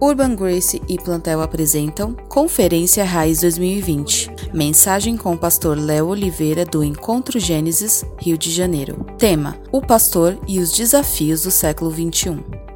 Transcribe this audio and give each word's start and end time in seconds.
Urban 0.00 0.36
Grace 0.36 0.80
e 0.88 0.96
Plantel 0.96 1.40
apresentam 1.40 2.14
Conferência 2.28 3.04
Raiz 3.04 3.40
2020. 3.40 4.30
Mensagem 4.54 5.16
com 5.16 5.32
o 5.32 5.38
pastor 5.38 5.76
Léo 5.76 6.06
Oliveira 6.06 6.64
do 6.64 6.84
Encontro 6.84 7.40
Gênesis, 7.40 8.04
Rio 8.16 8.38
de 8.38 8.50
Janeiro. 8.50 9.04
Tema: 9.18 9.58
O 9.72 9.80
pastor 9.80 10.38
e 10.46 10.60
os 10.60 10.70
desafios 10.70 11.42
do 11.42 11.50
século 11.50 11.90
21. 11.90 12.67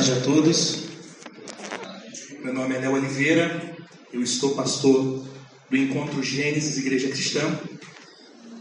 Tarde 0.00 0.12
a 0.12 0.20
todos. 0.22 0.78
Meu 2.42 2.54
nome 2.54 2.74
é 2.74 2.78
Léo 2.78 2.94
Oliveira, 2.94 3.76
eu 4.10 4.22
estou 4.22 4.54
pastor 4.54 5.26
do 5.68 5.76
Encontro 5.76 6.22
Gênesis 6.22 6.78
Igreja 6.78 7.08
Cristã. 7.08 7.60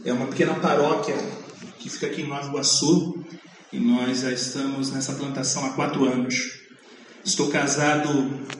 É 0.03 0.11
uma 0.11 0.27
pequena 0.27 0.55
paróquia 0.55 1.15
que 1.77 1.89
fica 1.89 2.07
aqui 2.07 2.23
em 2.23 2.27
Nova 2.27 2.49
Iguaçu 2.49 3.23
e 3.71 3.79
nós 3.79 4.19
já 4.19 4.33
estamos 4.33 4.91
nessa 4.91 5.13
plantação 5.13 5.65
há 5.65 5.69
quatro 5.69 6.03
anos. 6.03 6.59
Estou 7.23 7.47
casado 7.47 8.09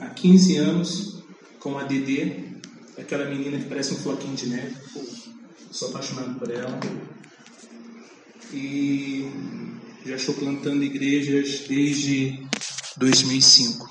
há 0.00 0.06
15 0.06 0.56
anos 0.56 1.22
com 1.58 1.76
a 1.76 1.82
Dedê, 1.82 2.32
aquela 2.96 3.26
menina 3.26 3.58
que 3.58 3.68
parece 3.68 3.92
um 3.92 3.98
floquinho 3.98 4.34
de 4.34 4.48
neve. 4.48 4.74
Sou 5.70 5.90
apaixonado 5.90 6.38
por 6.38 6.50
ela. 6.50 6.80
E 8.54 9.28
já 10.06 10.16
estou 10.16 10.34
plantando 10.34 10.82
igrejas 10.82 11.66
desde 11.68 12.48
2005. 13.00 13.88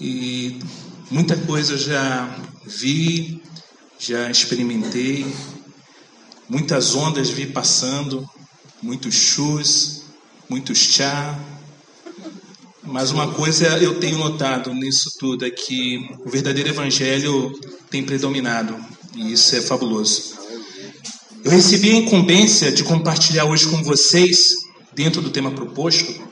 E 0.00 0.58
muita 1.10 1.36
coisa 1.36 1.76
já 1.76 2.34
vi, 2.66 3.42
já 3.98 4.30
experimentei, 4.30 5.26
muitas 6.48 6.94
ondas 6.94 7.28
vi 7.28 7.46
passando, 7.46 8.28
muitos 8.82 9.14
chus, 9.14 10.02
muitos 10.48 10.78
chá. 10.78 11.38
Mas 12.82 13.10
uma 13.10 13.32
coisa 13.32 13.66
eu 13.78 14.00
tenho 14.00 14.16
notado 14.16 14.72
nisso 14.72 15.10
tudo 15.18 15.44
é 15.44 15.50
que 15.50 16.08
o 16.24 16.30
verdadeiro 16.30 16.70
evangelho 16.70 17.52
tem 17.90 18.02
predominado, 18.02 18.74
e 19.14 19.32
isso 19.32 19.54
é 19.56 19.60
fabuloso. 19.60 20.34
Eu 21.44 21.50
recebi 21.50 21.90
a 21.90 21.96
incumbência 21.96 22.72
de 22.72 22.82
compartilhar 22.82 23.44
hoje 23.44 23.68
com 23.68 23.82
vocês, 23.82 24.54
dentro 24.94 25.20
do 25.20 25.28
tema 25.28 25.50
proposto, 25.50 26.23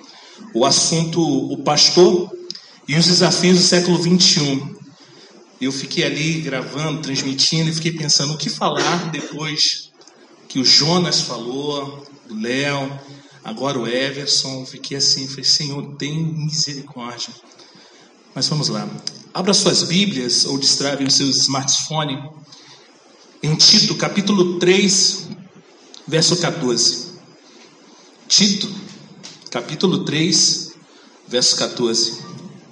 o 0.55 0.64
assunto 0.64 1.20
o 1.20 1.56
pastor 1.58 2.31
e 2.86 2.97
os 2.97 3.06
desafios 3.06 3.58
do 3.58 3.64
século 3.64 3.98
21. 3.98 4.75
Eu 5.61 5.70
fiquei 5.70 6.05
ali 6.05 6.41
gravando, 6.41 7.00
transmitindo 7.00 7.70
e 7.70 7.75
fiquei 7.75 7.92
pensando 7.92 8.34
o 8.34 8.36
que 8.36 8.50
falar 8.50 9.11
depois 9.11 9.91
que 10.48 10.58
o 10.58 10.64
Jonas 10.64 11.20
falou, 11.20 12.05
o 12.28 12.34
Léo, 12.34 13.00
agora 13.45 13.78
o 13.78 13.86
Everson. 13.86 14.67
Fiquei 14.67 14.97
assim, 14.97 15.28
falei, 15.28 15.45
Senhor, 15.45 15.97
tem 15.97 16.14
misericórdia. 16.14 17.33
Mas 18.34 18.48
vamos 18.48 18.69
lá. 18.69 18.89
Abra 19.33 19.55
suas 19.55 19.84
Bíblias 19.84 20.45
ou 20.45 20.58
destravem 20.58 21.06
os 21.06 21.14
seus 21.14 21.36
smartphones 21.39 22.19
em 23.42 23.56
Tito, 23.56 23.95
capítulo 23.97 24.58
3, 24.58 25.28
verso 26.06 26.36
14. 26.36 27.12
Tito, 28.28 28.70
capítulo 29.53 30.03
3, 30.03 30.72
verso 31.28 31.56
14. 31.56 32.23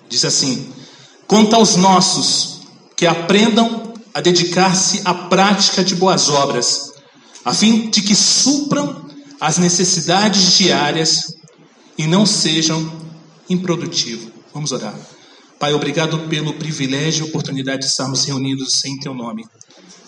Diz 0.08 0.24
assim: 0.24 0.72
Quanto 1.26 1.54
aos 1.54 1.76
nossos, 1.76 2.62
que 2.96 3.06
aprendam 3.06 3.92
a 4.14 4.20
dedicar-se 4.20 5.02
à 5.04 5.12
prática 5.12 5.84
de 5.84 5.94
boas 5.94 6.30
obras, 6.30 6.94
a 7.44 7.52
fim 7.52 7.90
de 7.90 8.00
que 8.00 8.14
supram 8.14 9.06
as 9.38 9.58
necessidades 9.58 10.56
diárias 10.56 11.34
e 11.98 12.06
não 12.06 12.24
sejam 12.24 12.90
improdutivos. 13.48 14.32
Vamos 14.52 14.72
orar. 14.72 14.98
Pai, 15.58 15.74
obrigado 15.74 16.18
pelo 16.30 16.54
privilégio 16.54 17.26
e 17.26 17.28
oportunidade 17.28 17.80
de 17.80 17.88
estarmos 17.88 18.24
reunidos 18.24 18.82
em 18.86 18.98
Teu 18.98 19.12
nome. 19.12 19.46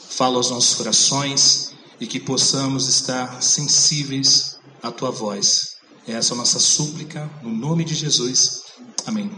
Fala 0.08 0.36
aos 0.36 0.50
nossos 0.50 0.74
corações 0.74 1.74
e 2.00 2.06
que 2.06 2.18
possamos 2.18 2.88
estar 2.88 3.42
sensíveis 3.42 4.58
à 4.82 4.90
Tua 4.90 5.10
voz. 5.10 5.71
Essa 6.06 6.32
é 6.32 6.34
a 6.34 6.38
nossa 6.38 6.58
súplica, 6.58 7.30
no 7.44 7.50
nome 7.50 7.84
de 7.84 7.94
Jesus. 7.94 8.62
Amém. 9.06 9.30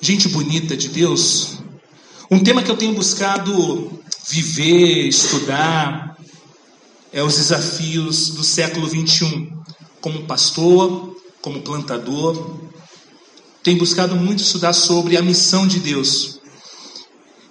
Gente 0.00 0.28
bonita 0.28 0.76
de 0.76 0.88
Deus, 0.88 1.58
um 2.30 2.38
tema 2.38 2.62
que 2.62 2.70
eu 2.70 2.76
tenho 2.76 2.94
buscado 2.94 4.00
viver, 4.28 5.08
estudar, 5.08 6.16
é 7.12 7.20
os 7.20 7.34
desafios 7.34 8.30
do 8.30 8.44
século 8.44 8.86
21. 8.86 9.60
Como 10.00 10.24
pastor, 10.24 11.16
como 11.42 11.62
plantador, 11.62 12.60
tenho 13.64 13.78
buscado 13.78 14.14
muito 14.14 14.44
estudar 14.44 14.72
sobre 14.72 15.16
a 15.16 15.22
missão 15.22 15.66
de 15.66 15.80
Deus. 15.80 16.38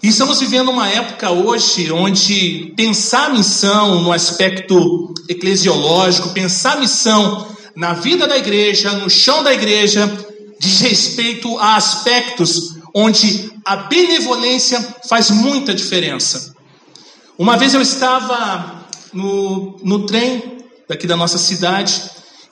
E 0.01 0.07
estamos 0.07 0.39
vivendo 0.39 0.71
uma 0.71 0.87
época 0.87 1.31
hoje 1.31 1.91
onde 1.91 2.73
pensar 2.77 3.33
missão 3.33 4.03
no 4.03 4.13
aspecto 4.13 5.13
eclesiológico, 5.27 6.29
pensar 6.29 6.79
missão 6.79 7.54
na 7.75 7.93
vida 7.93 8.27
da 8.27 8.37
igreja, 8.37 8.91
no 8.93 9.09
chão 9.09 9.43
da 9.43 9.53
igreja, 9.53 10.09
diz 10.59 10.79
respeito 10.81 11.57
a 11.59 11.75
aspectos 11.75 12.75
onde 12.93 13.51
a 13.65 13.75
benevolência 13.75 14.81
faz 15.09 15.29
muita 15.29 15.73
diferença. 15.73 16.55
Uma 17.37 17.57
vez 17.57 17.73
eu 17.73 17.81
estava 17.81 18.87
no, 19.11 19.77
no 19.83 20.05
trem 20.05 20.59
daqui 20.87 21.05
da 21.05 21.17
nossa 21.17 21.37
cidade 21.37 22.01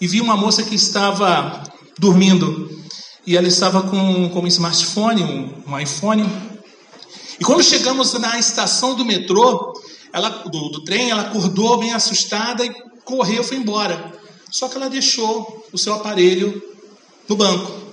e 0.02 0.08
vi 0.08 0.20
uma 0.20 0.36
moça 0.36 0.64
que 0.64 0.76
estava 0.76 1.64
dormindo 1.98 2.70
e 3.26 3.38
ela 3.38 3.48
estava 3.48 3.84
com, 3.84 4.30
com 4.30 4.42
um 4.42 4.48
smartphone, 4.48 5.24
um, 5.24 5.72
um 5.72 5.80
iPhone. 5.80 6.30
E 7.40 7.46
quando 7.46 7.64
chegamos 7.64 8.12
na 8.14 8.38
estação 8.38 8.96
do 8.96 9.06
metrô, 9.06 9.74
ela, 10.12 10.30
do, 10.30 10.70
do 10.70 10.84
trem, 10.84 11.10
ela 11.10 11.22
acordou 11.22 11.78
bem 11.78 11.94
assustada 11.94 12.66
e 12.66 12.74
correu, 13.06 13.44
foi 13.44 13.58
embora. 13.58 14.12
Só 14.54 14.70
que 14.70 14.76
ela 14.78 14.88
deixou 14.88 15.68
o 15.74 15.80
seu 15.80 15.96
aparelho 15.96 16.62
no 17.28 17.36
banco. 17.36 17.92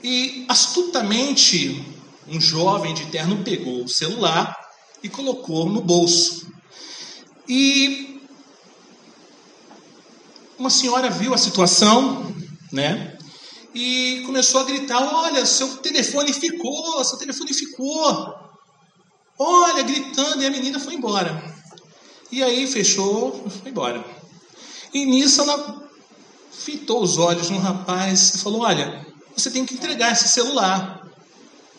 E 0.00 0.46
astutamente, 0.48 1.84
um 2.28 2.40
jovem 2.40 2.94
de 2.94 3.06
terno 3.06 3.42
pegou 3.42 3.82
o 3.82 3.88
celular 3.88 4.56
e 5.02 5.08
colocou 5.08 5.68
no 5.68 5.80
bolso. 5.80 6.46
E 7.48 8.20
uma 10.56 10.70
senhora 10.70 11.10
viu 11.10 11.34
a 11.34 11.38
situação, 11.38 12.32
né? 12.70 13.18
E 13.74 14.22
começou 14.26 14.60
a 14.60 14.64
gritar: 14.64 15.02
Olha, 15.02 15.44
seu 15.44 15.78
telefone 15.78 16.32
ficou, 16.32 17.02
seu 17.02 17.18
telefone 17.18 17.52
ficou. 17.52 18.36
Olha, 19.36 19.82
gritando, 19.82 20.44
e 20.44 20.46
a 20.46 20.50
menina 20.50 20.78
foi 20.78 20.94
embora. 20.94 21.42
E 22.30 22.40
aí 22.40 22.68
fechou, 22.68 23.50
foi 23.50 23.72
embora. 23.72 24.19
E 24.92 25.06
nisso 25.06 25.40
ela 25.40 25.88
fitou 26.50 27.02
os 27.02 27.16
olhos 27.16 27.50
no 27.50 27.58
rapaz 27.58 28.34
e 28.34 28.38
falou: 28.38 28.62
Olha, 28.62 29.06
você 29.36 29.50
tem 29.50 29.64
que 29.64 29.74
entregar 29.74 30.12
esse 30.12 30.28
celular. 30.28 31.08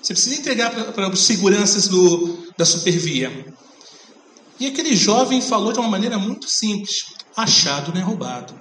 Você 0.01 0.13
precisa 0.13 0.35
entregar 0.35 0.71
para 0.71 1.09
os 1.09 1.21
seguranças 1.21 1.87
do, 1.87 2.47
da 2.57 2.65
supervia. 2.65 3.53
E 4.59 4.65
aquele 4.67 4.95
jovem 4.95 5.41
falou 5.41 5.71
de 5.71 5.79
uma 5.79 5.89
maneira 5.89 6.17
muito 6.17 6.49
simples: 6.49 7.05
achado 7.35 7.93
não 7.93 8.01
é 8.01 8.03
roubado. 8.03 8.53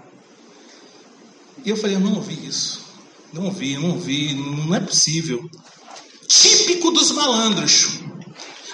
E 1.64 1.70
eu 1.70 1.76
falei: 1.76 1.96
Eu 1.96 2.00
não 2.00 2.14
ouvi 2.14 2.46
isso. 2.46 2.90
Não 3.32 3.44
ouvi, 3.44 3.76
não 3.76 3.90
ouvi, 3.90 4.34
não 4.34 4.74
é 4.74 4.80
possível. 4.80 5.48
Típico 6.26 6.90
dos 6.90 7.12
malandros. 7.12 8.00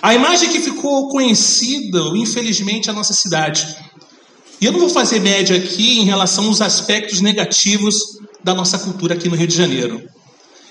A 0.01 0.15
imagem 0.15 0.51
que 0.51 0.61
ficou 0.61 1.09
conhecida, 1.09 1.99
infelizmente, 2.15 2.89
a 2.89 2.93
nossa 2.93 3.13
cidade. 3.13 3.77
Eu 4.67 4.73
não 4.73 4.81
vou 4.81 4.89
fazer 4.89 5.21
média 5.21 5.57
aqui 5.57 6.01
em 6.01 6.05
relação 6.05 6.47
aos 6.47 6.61
aspectos 6.61 7.21
negativos 7.21 8.19
da 8.43 8.53
nossa 8.53 8.77
cultura 8.77 9.15
aqui 9.15 9.29
no 9.29 9.37
Rio 9.37 9.47
de 9.47 9.55
Janeiro. 9.55 10.03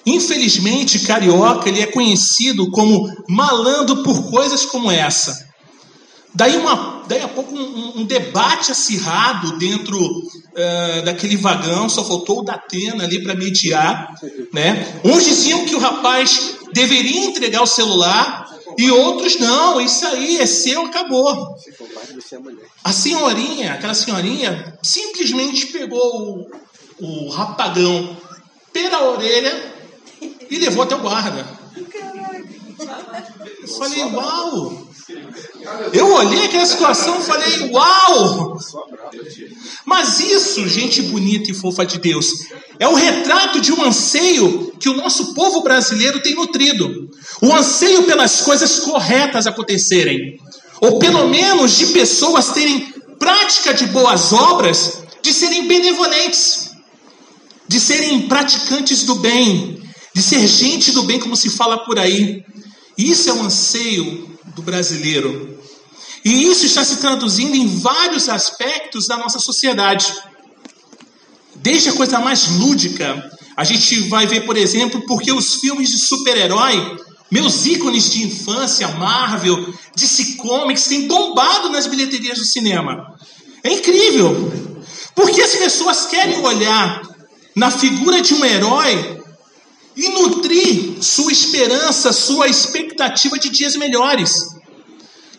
Infelizmente, 0.06 1.00
carioca 1.00 1.70
ele 1.70 1.80
é 1.80 1.86
conhecido 1.86 2.70
como 2.72 3.10
malandro 3.30 4.04
por 4.04 4.30
coisas 4.30 4.66
como 4.66 4.92
essa. 4.92 5.48
Daí, 6.34 6.58
uma, 6.58 7.04
daí 7.08 7.22
a 7.22 7.30
pouco 7.30 7.56
um, 7.56 8.02
um 8.02 8.04
debate 8.04 8.70
acirrado 8.70 9.58
dentro 9.58 9.98
uh, 9.98 11.06
daquele 11.06 11.38
vagão, 11.38 11.88
só 11.88 12.04
faltou 12.04 12.40
o 12.40 12.44
Datena 12.44 13.06
ali 13.06 13.24
para 13.24 13.34
mediar. 13.34 14.14
Né? 14.54 15.00
Uns 15.06 15.24
diziam 15.24 15.64
que 15.64 15.74
o 15.74 15.80
rapaz 15.80 16.58
deveria 16.74 17.28
entregar 17.28 17.62
o 17.62 17.66
celular, 17.66 18.45
E 18.78 18.92
outros, 18.92 19.40
não, 19.40 19.80
isso 19.80 20.06
aí 20.06 20.38
é 20.38 20.46
seu, 20.46 20.86
acabou. 20.86 21.56
A 22.84 22.92
senhorinha, 22.92 23.74
aquela 23.74 23.94
senhorinha, 23.94 24.78
simplesmente 24.84 25.68
pegou 25.68 26.48
o, 27.00 27.26
o 27.26 27.30
rapagão 27.30 28.18
pela 28.74 29.10
orelha 29.12 29.74
e 30.50 30.58
levou 30.58 30.84
até 30.84 30.96
o 30.96 31.00
guarda. 31.00 31.48
Eu 33.62 33.68
falei, 33.68 34.04
uau! 34.04 34.86
Eu 35.94 36.14
olhei 36.14 36.46
aquela 36.46 36.66
situação 36.66 37.20
e 37.20 37.24
falei, 37.24 37.72
uau! 37.72 38.58
Mas 39.86 40.20
isso, 40.20 40.68
gente 40.68 41.02
bonita 41.04 41.52
e 41.52 41.54
fofa 41.54 41.86
de 41.86 42.00
Deus, 42.00 42.28
é 42.80 42.88
o 42.88 42.94
retrato 42.94 43.62
de 43.62 43.72
um 43.72 43.84
anseio 43.84 44.74
que 44.80 44.90
o 44.90 44.96
nosso 44.96 45.34
povo 45.34 45.62
brasileiro 45.62 46.22
tem 46.22 46.36
nutrido. 46.36 47.10
O 47.42 47.54
anseio 47.54 48.04
pelas 48.04 48.42
coisas 48.42 48.80
corretas 48.80 49.48
acontecerem. 49.48 50.40
Ou 50.82 51.00
pelo 51.00 51.28
menos 51.30 51.78
de 51.78 51.88
pessoas 51.88 52.50
terem 52.50 52.94
prática 53.18 53.74
de 53.74 53.86
boas 53.88 54.34
obras, 54.34 55.04
de 55.22 55.34
serem 55.34 55.68
benevolentes, 55.68 56.72
de 57.68 57.80
serem 57.80 58.28
praticantes 58.28 59.04
do 59.04 59.16
bem, 59.16 59.82
de 60.14 60.22
ser 60.22 60.46
gente 60.48 60.92
do 60.92 61.04
bem, 61.04 61.20
como 61.20 61.36
se 61.36 61.50
fala 61.50 61.86
por 61.86 61.98
aí. 61.98 62.44
Isso 62.98 63.30
é 63.30 63.34
um 63.34 63.44
anseio 63.44 64.38
do 64.56 64.62
brasileiro. 64.62 65.60
E 66.24 66.44
isso 66.44 66.66
está 66.66 66.84
se 66.84 66.98
traduzindo 66.98 67.56
em 67.56 67.68
vários 67.80 68.30
aspectos 68.30 69.08
da 69.08 69.18
nossa 69.18 69.40
sociedade. 69.40 70.14
Desde 71.66 71.90
a 71.90 71.94
coisa 71.94 72.20
mais 72.20 72.48
lúdica, 72.60 73.28
a 73.58 73.64
gente 73.64 74.02
vai 74.08 74.28
ver, 74.28 74.46
por 74.46 74.56
exemplo, 74.56 75.02
porque 75.08 75.32
os 75.32 75.56
filmes 75.56 75.90
de 75.90 75.98
super-herói, 75.98 76.96
meus 77.32 77.66
ícones 77.66 78.12
de 78.12 78.24
infância, 78.24 78.88
Marvel, 78.90 79.74
DC 79.96 80.36
Comics, 80.36 80.84
têm 80.86 81.08
bombado 81.08 81.72
nas 81.72 81.88
bilheterias 81.88 82.38
do 82.38 82.46
cinema. 82.46 83.18
É 83.64 83.74
incrível! 83.74 84.54
Porque 85.16 85.42
as 85.42 85.56
pessoas 85.56 86.06
querem 86.06 86.38
olhar 86.38 87.02
na 87.56 87.72
figura 87.72 88.22
de 88.22 88.36
um 88.36 88.46
herói 88.46 89.20
e 89.98 90.10
nutrir 90.10 91.02
sua 91.02 91.32
esperança, 91.32 92.14
sua 92.14 92.48
expectativa 92.48 93.40
de 93.40 93.50
dias 93.50 93.76
melhores. 93.76 94.50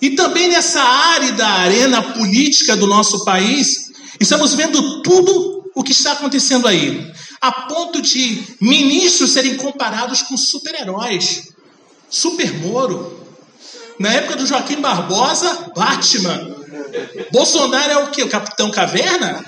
E 0.02 0.10
também 0.16 0.48
nessa 0.48 0.82
árida 0.82 1.46
arena 1.46 2.02
política 2.02 2.76
do 2.76 2.88
nosso 2.88 3.24
país, 3.24 3.92
estamos 4.18 4.54
vendo 4.54 5.02
tudo 5.02 5.55
o 5.76 5.84
que 5.84 5.92
está 5.92 6.12
acontecendo 6.12 6.66
aí, 6.66 7.12
a 7.38 7.52
ponto 7.52 8.00
de 8.00 8.42
ministros 8.58 9.32
serem 9.32 9.56
comparados 9.56 10.22
com 10.22 10.34
super-heróis. 10.34 11.52
Super 12.08 12.50
Moro. 12.54 13.28
Na 13.98 14.10
época 14.10 14.36
do 14.36 14.46
Joaquim 14.46 14.80
Barbosa, 14.80 15.70
Batman. 15.76 16.56
Bolsonaro 17.30 17.92
é 17.92 17.98
o 17.98 18.10
que? 18.10 18.22
O 18.22 18.28
Capitão 18.28 18.70
Caverna? 18.70 19.44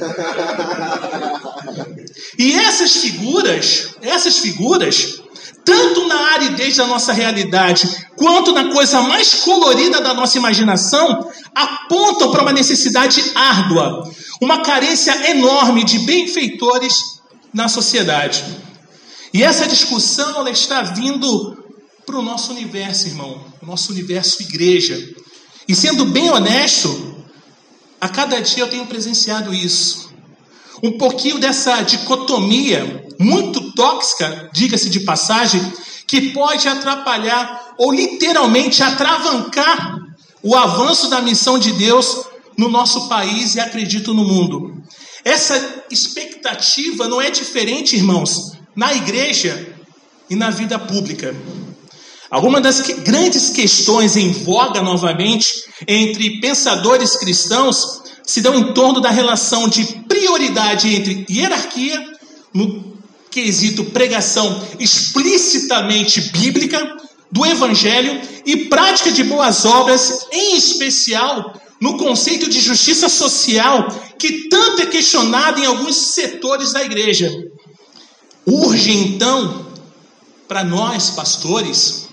E 2.38 2.52
essas 2.52 2.96
figuras, 2.96 3.94
essas 4.02 4.38
figuras, 4.38 5.22
tanto 5.68 6.06
na 6.06 6.32
aridez 6.32 6.76
da 6.78 6.86
nossa 6.86 7.12
realidade, 7.12 8.06
quanto 8.16 8.52
na 8.52 8.72
coisa 8.72 9.02
mais 9.02 9.34
colorida 9.34 10.00
da 10.00 10.14
nossa 10.14 10.38
imaginação, 10.38 11.30
apontam 11.54 12.30
para 12.30 12.40
uma 12.40 12.54
necessidade 12.54 13.22
árdua, 13.34 14.10
uma 14.40 14.62
carência 14.62 15.30
enorme 15.30 15.84
de 15.84 15.98
benfeitores 15.98 17.20
na 17.52 17.68
sociedade. 17.68 18.42
E 19.34 19.42
essa 19.42 19.66
discussão 19.66 20.38
ela 20.38 20.50
está 20.50 20.80
vindo 20.80 21.62
para 22.06 22.16
o 22.16 22.22
nosso 22.22 22.50
universo, 22.52 23.06
irmão, 23.06 23.44
o 23.60 23.66
nosso 23.66 23.92
universo 23.92 24.42
igreja. 24.42 24.98
E 25.68 25.74
sendo 25.74 26.06
bem 26.06 26.30
honesto, 26.30 27.14
a 28.00 28.08
cada 28.08 28.40
dia 28.40 28.62
eu 28.62 28.70
tenho 28.70 28.86
presenciado 28.86 29.52
isso. 29.52 30.08
Um 30.82 30.96
pouquinho 30.96 31.38
dessa 31.38 31.82
dicotomia 31.82 33.06
muito 33.20 33.67
tóxica, 33.78 34.50
diga-se 34.52 34.90
de 34.90 35.00
passagem, 35.00 35.62
que 36.04 36.32
pode 36.32 36.66
atrapalhar 36.66 37.74
ou 37.78 37.92
literalmente 37.92 38.82
atravancar 38.82 40.00
o 40.42 40.56
avanço 40.56 41.08
da 41.08 41.22
missão 41.22 41.60
de 41.60 41.70
Deus 41.72 42.24
no 42.56 42.68
nosso 42.68 43.08
país 43.08 43.54
e 43.54 43.60
acredito 43.60 44.12
no 44.12 44.24
mundo. 44.24 44.82
Essa 45.24 45.84
expectativa 45.92 47.06
não 47.06 47.20
é 47.22 47.30
diferente, 47.30 47.94
irmãos, 47.94 48.52
na 48.74 48.92
igreja 48.94 49.72
e 50.28 50.34
na 50.34 50.50
vida 50.50 50.76
pública. 50.76 51.32
Algumas 52.28 52.62
das 52.62 52.80
que, 52.80 52.94
grandes 52.94 53.50
questões 53.50 54.16
em 54.16 54.32
voga 54.32 54.82
novamente 54.82 55.64
entre 55.86 56.40
pensadores 56.40 57.16
cristãos 57.16 58.02
se 58.24 58.40
dão 58.40 58.54
em 58.56 58.72
torno 58.72 59.00
da 59.00 59.10
relação 59.10 59.68
de 59.68 59.84
prioridade 60.08 60.94
entre 60.94 61.24
hierarquia, 61.30 62.04
no 62.52 62.97
quesito 63.30 63.84
pregação 63.86 64.66
explicitamente 64.78 66.20
bíblica 66.32 66.96
do 67.30 67.44
evangelho 67.44 68.20
e 68.46 68.66
prática 68.66 69.12
de 69.12 69.22
boas 69.24 69.64
obras, 69.64 70.26
em 70.32 70.56
especial 70.56 71.60
no 71.80 71.96
conceito 71.96 72.48
de 72.48 72.60
justiça 72.60 73.08
social, 73.08 73.88
que 74.18 74.48
tanto 74.48 74.82
é 74.82 74.86
questionado 74.86 75.60
em 75.60 75.66
alguns 75.66 75.96
setores 75.96 76.72
da 76.72 76.82
igreja. 76.82 77.30
Urge 78.46 78.90
então 78.92 79.68
para 80.48 80.64
nós, 80.64 81.10
pastores, 81.10 82.08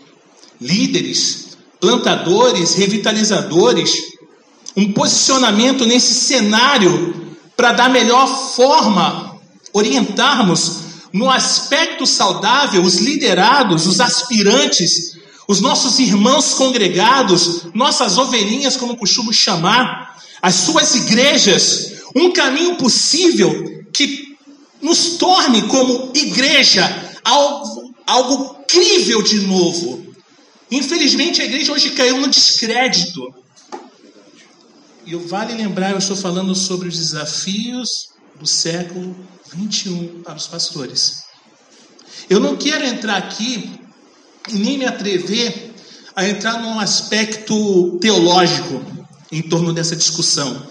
líderes, 0.59 1.57
plantadores, 1.79 2.75
revitalizadores, 2.75 3.93
um 4.75 4.91
posicionamento 4.91 5.85
nesse 5.85 6.13
cenário 6.13 7.37
para 7.55 7.71
dar 7.71 7.89
melhor 7.89 8.27
forma, 8.53 9.39
orientarmos 9.73 10.84
no 11.15 11.29
aspecto 11.31 12.05
saudável 12.05 12.83
os 12.83 12.95
liderados, 12.95 13.87
os 13.87 14.01
aspirantes, 14.01 15.15
os 15.47 15.61
nossos 15.61 15.97
irmãos 15.97 16.55
congregados, 16.55 17.67
nossas 17.73 18.17
ovelhinhas, 18.17 18.75
como 18.75 18.97
costumo 18.97 19.31
chamar, 19.31 20.17
as 20.41 20.55
suas 20.55 20.93
igrejas, 20.95 21.93
um 22.13 22.33
caminho 22.33 22.75
possível 22.75 23.85
que 23.93 24.35
nos 24.81 25.11
torne 25.17 25.61
como 25.69 26.11
igreja 26.13 26.83
algo, 27.23 27.95
algo 28.05 28.55
crível 28.67 29.21
de 29.21 29.39
novo, 29.39 30.05
Infelizmente, 30.71 31.41
a 31.41 31.45
igreja 31.45 31.71
hoje 31.71 31.91
caiu 31.91 32.19
no 32.19 32.27
descrédito. 32.27 33.21
E 35.05 35.15
vale 35.15 35.53
lembrar, 35.53 35.91
eu 35.91 35.99
estou 35.99 36.15
falando 36.15 36.55
sobre 36.55 36.87
os 36.87 36.97
desafios 36.97 38.09
do 38.39 38.47
século 38.47 39.15
21 39.53 40.23
para 40.23 40.35
os 40.35 40.47
pastores. 40.47 41.23
Eu 42.29 42.39
não 42.39 42.55
quero 42.55 42.85
entrar 42.85 43.17
aqui 43.17 43.79
e 44.49 44.53
nem 44.55 44.77
me 44.77 44.85
atrever 44.85 45.73
a 46.15 46.27
entrar 46.27 46.61
num 46.61 46.79
aspecto 46.79 47.97
teológico 47.99 48.83
em 49.31 49.41
torno 49.41 49.73
dessa 49.73 49.95
discussão. 49.95 50.65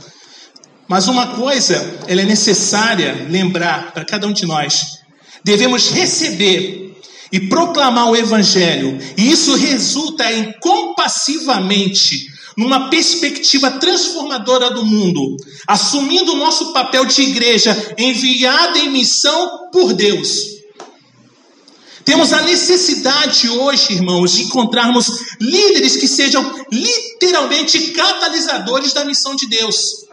Mas 0.89 1.09
uma 1.09 1.29
coisa, 1.29 1.75
ela 2.07 2.23
é 2.23 2.25
necessária 2.25 3.27
lembrar 3.29 3.93
para 3.93 4.05
cada 4.05 4.27
um 4.27 4.33
de 4.33 4.47
nós. 4.47 4.99
Devemos 5.43 5.91
receber 5.91 6.95
e 7.33 7.41
proclamar 7.49 8.11
o 8.11 8.17
Evangelho, 8.17 8.99
e 9.17 9.31
isso 9.31 9.57
resulta 9.57 10.33
em 10.33 10.53
compassivamente 10.61 12.34
numa 12.57 12.89
perspectiva 12.89 13.71
transformadora 13.73 14.71
do 14.71 14.85
mundo, 14.85 15.37
assumindo 15.67 16.33
o 16.33 16.37
nosso 16.37 16.73
papel 16.73 17.05
de 17.05 17.23
igreja 17.23 17.95
enviada 17.99 18.79
em 18.79 18.91
missão 18.91 19.71
por 19.73 19.93
Deus. 19.93 20.55
Temos 22.05 22.33
a 22.35 22.43
necessidade 22.43 23.49
hoje, 23.49 23.95
irmãos, 23.95 24.33
de 24.33 24.43
encontrarmos 24.43 25.07
líderes 25.41 25.97
que 25.97 26.07
sejam 26.07 26.45
literalmente 26.71 27.93
catalisadores 27.93 28.93
da 28.93 29.05
missão 29.05 29.35
de 29.35 29.49
Deus. 29.49 30.05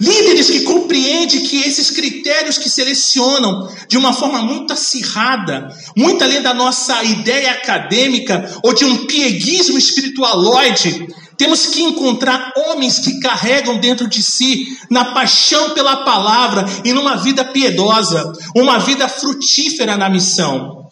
Líderes 0.00 0.48
que 0.48 0.60
compreendem 0.60 1.44
que 1.44 1.58
esses 1.58 1.90
critérios 1.90 2.58
que 2.58 2.68
selecionam 2.68 3.70
de 3.86 3.96
uma 3.96 4.12
forma 4.12 4.42
muito 4.42 4.72
acirrada, 4.72 5.68
muito 5.96 6.24
além 6.24 6.42
da 6.42 6.52
nossa 6.52 7.04
ideia 7.04 7.52
acadêmica 7.52 8.58
ou 8.64 8.74
de 8.74 8.84
um 8.84 9.06
pieguismo 9.06 9.78
espiritualoide, 9.78 11.06
temos 11.36 11.66
que 11.66 11.82
encontrar 11.82 12.52
homens 12.56 12.98
que 12.98 13.18
carregam 13.20 13.78
dentro 13.78 14.08
de 14.08 14.22
si, 14.22 14.66
na 14.90 15.06
paixão 15.06 15.70
pela 15.70 16.04
palavra 16.04 16.64
e 16.84 16.92
numa 16.92 17.16
vida 17.16 17.44
piedosa, 17.44 18.32
uma 18.54 18.78
vida 18.78 19.08
frutífera 19.08 19.96
na 19.96 20.08
missão. 20.08 20.88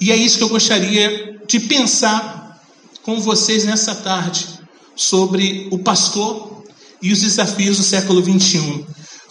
E 0.00 0.10
é 0.10 0.16
isso 0.16 0.38
que 0.38 0.44
eu 0.44 0.48
gostaria 0.48 1.38
de 1.46 1.60
pensar 1.60 2.60
com 3.02 3.20
vocês 3.20 3.64
nessa 3.64 3.94
tarde, 3.94 4.46
sobre 4.96 5.68
o 5.70 5.78
pastor 5.78 6.64
e 7.02 7.12
os 7.12 7.20
desafios 7.20 7.76
do 7.76 7.82
século 7.82 8.22
21. 8.22 8.86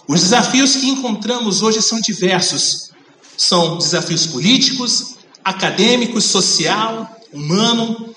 Os 0.06 0.20
desafios 0.20 0.76
que 0.76 0.88
encontramos 0.88 1.62
hoje 1.62 1.82
são 1.82 2.00
diversos. 2.00 2.90
São 3.36 3.78
desafios 3.78 4.26
políticos, 4.26 5.16
acadêmicos, 5.44 6.24
social, 6.24 7.10
humano. 7.32 8.14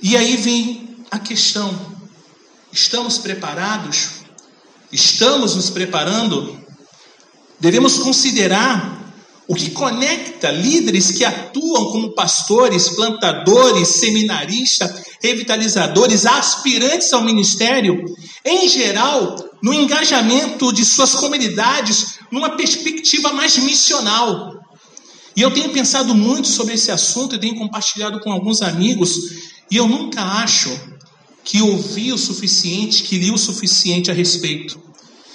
E 0.00 0.16
aí 0.16 0.36
vem 0.36 0.89
a 1.10 1.18
questão: 1.18 1.74
estamos 2.72 3.18
preparados? 3.18 4.20
Estamos 4.92 5.54
nos 5.54 5.70
preparando? 5.70 6.58
Devemos 7.58 7.98
considerar 7.98 9.00
o 9.46 9.54
que 9.54 9.70
conecta 9.70 10.50
líderes 10.50 11.10
que 11.10 11.24
atuam 11.24 11.90
como 11.90 12.14
pastores, 12.14 12.88
plantadores, 12.90 13.88
seminaristas, 13.88 15.02
revitalizadores, 15.20 16.24
aspirantes 16.24 17.12
ao 17.12 17.22
ministério, 17.22 18.04
em 18.44 18.68
geral, 18.68 19.36
no 19.62 19.74
engajamento 19.74 20.72
de 20.72 20.84
suas 20.84 21.14
comunidades, 21.14 22.20
numa 22.30 22.50
perspectiva 22.50 23.32
mais 23.32 23.56
missional. 23.58 24.54
E 25.36 25.42
eu 25.42 25.50
tenho 25.52 25.70
pensado 25.70 26.14
muito 26.14 26.48
sobre 26.48 26.74
esse 26.74 26.90
assunto 26.90 27.34
e 27.34 27.40
tenho 27.40 27.56
compartilhado 27.56 28.20
com 28.20 28.32
alguns 28.32 28.62
amigos, 28.62 29.16
e 29.70 29.76
eu 29.76 29.86
nunca 29.86 30.22
acho 30.22 30.70
que 31.44 31.62
ouvi 31.62 32.12
o 32.12 32.18
suficiente, 32.18 33.02
que 33.02 33.18
li 33.18 33.30
o 33.30 33.38
suficiente 33.38 34.10
a 34.10 34.14
respeito. 34.14 34.80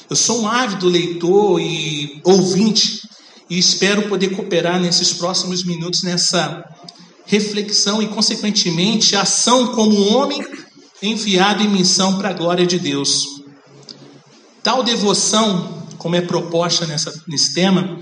Eu 0.09 0.15
sou 0.15 0.41
um 0.41 0.47
ávido 0.47 0.87
leitor 0.87 1.59
e 1.59 2.21
ouvinte 2.23 3.01
e 3.49 3.57
espero 3.57 4.07
poder 4.07 4.29
cooperar 4.29 4.79
nesses 4.79 5.13
próximos 5.13 5.63
minutos 5.63 6.03
nessa 6.03 6.63
reflexão 7.25 8.01
e, 8.01 8.07
consequentemente, 8.07 9.15
ação 9.15 9.73
como 9.73 10.15
homem 10.15 10.43
enviado 11.01 11.63
em 11.63 11.69
missão 11.69 12.17
para 12.17 12.29
a 12.29 12.33
glória 12.33 12.65
de 12.65 12.79
Deus. 12.79 13.25
Tal 14.63 14.83
devoção, 14.83 15.87
como 15.97 16.15
é 16.15 16.21
proposta 16.21 16.85
nessa, 16.85 17.13
nesse 17.27 17.53
tema, 17.53 17.99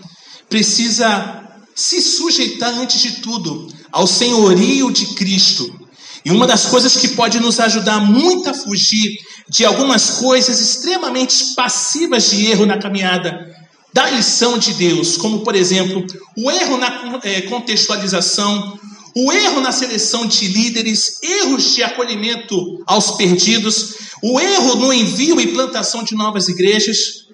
precisa 0.50 1.44
se 1.76 2.02
sujeitar 2.02 2.74
antes 2.74 3.02
de 3.02 3.22
tudo 3.22 3.68
ao 3.92 4.08
senhorio 4.08 4.92
de 4.92 5.08
Cristo. 5.16 5.83
E 6.26 6.32
uma 6.32 6.48
das 6.48 6.66
coisas 6.66 6.96
que 6.96 7.10
pode 7.10 7.40
nos 7.40 7.60
ajudar 7.60 8.00
muito 8.00 8.50
a 8.50 8.54
fugir 8.54 9.18
de 9.50 9.66
algumas 9.66 10.12
coisas 10.12 10.60
extremamente 10.60 11.54
passivas 11.56 12.30
de 12.30 12.46
erro 12.46 12.66
na 12.66 12.78
caminhada 12.78 13.52
da 13.94 14.10
lição 14.10 14.58
de 14.58 14.74
Deus, 14.74 15.18
como 15.18 15.42
por 15.42 15.56
exemplo, 15.56 16.04
o 16.38 16.50
erro 16.50 16.78
na 16.78 17.20
é, 17.24 17.42
contextualização, 17.42 18.80
o 19.16 19.32
erro 19.32 19.62
na 19.62 19.72
seleção 19.72 20.26
de 20.26 20.48
líderes, 20.48 21.20
erros 21.22 21.76
de 21.76 21.84
acolhimento 21.84 22.56
aos 22.88 23.12
perdidos, 23.12 23.96
o 24.24 24.40
erro 24.40 24.76
no 24.76 24.92
envio 24.92 25.40
e 25.40 25.48
plantação 25.48 26.04
de 26.04 26.16
novas 26.16 26.48
igrejas. 26.48 27.26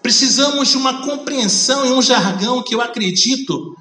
Precisamos 0.00 0.68
de 0.68 0.76
uma 0.76 1.02
compreensão 1.02 1.84
e 1.84 1.90
um 1.90 2.00
jargão 2.00 2.62
que 2.62 2.74
eu 2.74 2.80
acredito 2.80 3.74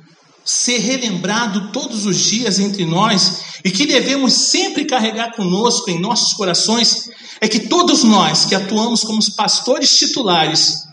ser 0.45 0.77
relembrado 0.77 1.71
todos 1.71 2.05
os 2.05 2.17
dias 2.17 2.59
entre 2.59 2.85
nós 2.85 3.41
e 3.63 3.71
que 3.71 3.87
devemos 3.87 4.31
sempre 4.31 4.85
carregar 4.85 5.35
conosco 5.35 5.89
em 5.89 5.99
nossos 5.99 6.33
corações 6.33 7.09
é 7.41 7.47
que 7.47 7.61
todos 7.61 8.03
nós 8.03 8.45
que 8.45 8.53
atuamos 8.53 9.01
como 9.03 9.19
pastores 9.35 9.97
titulares 9.97 10.85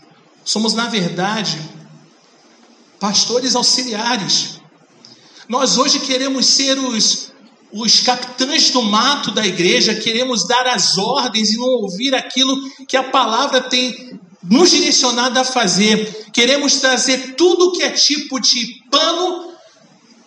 somos, 0.43 0.73
na 0.73 0.87
verdade, 0.89 1.61
pastores 2.99 3.55
auxiliares. 3.55 4.59
Nós 5.47 5.77
hoje 5.77 5.99
queremos 5.99 6.47
ser 6.47 6.79
os, 6.79 7.31
os 7.71 7.99
capitães 7.99 8.71
do 8.71 8.81
mato 8.81 9.31
da 9.31 9.45
igreja, 9.45 9.93
queremos 9.93 10.47
dar 10.47 10.65
as 10.65 10.97
ordens 10.97 11.51
e 11.51 11.57
não 11.57 11.67
ouvir 11.67 12.15
aquilo 12.15 12.57
que 12.87 12.97
a 12.97 13.03
palavra 13.03 13.61
tem 13.61 14.19
nos 14.43 14.69
direcionado 14.71 15.39
a 15.39 15.43
fazer. 15.43 16.27
Queremos 16.33 16.75
trazer 16.75 17.35
tudo 17.35 17.71
que 17.71 17.83
é 17.83 17.91
tipo 17.91 18.39
de 18.39 18.81
pano 18.91 19.53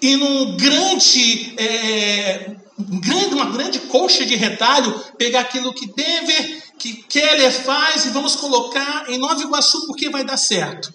e 0.01 0.17
num 0.17 0.57
grande, 0.57 1.55
é, 1.57 2.57
grande, 2.79 3.35
uma 3.35 3.47
grande 3.47 3.81
colcha 3.81 4.25
de 4.25 4.35
retalho, 4.35 4.93
pegar 5.19 5.41
aquilo 5.41 5.73
que 5.73 5.87
Denver, 5.87 6.63
que 6.79 6.95
Keller 7.09 7.53
faz 7.53 8.07
e 8.07 8.11
vamos 8.11 8.37
colocar 8.37 9.07
em 9.09 9.19
Nova 9.19 9.41
Iguaçu 9.41 9.87
porque 9.87 10.11
vai 10.11 10.25
dar 10.25 10.37
certo. 10.37 10.93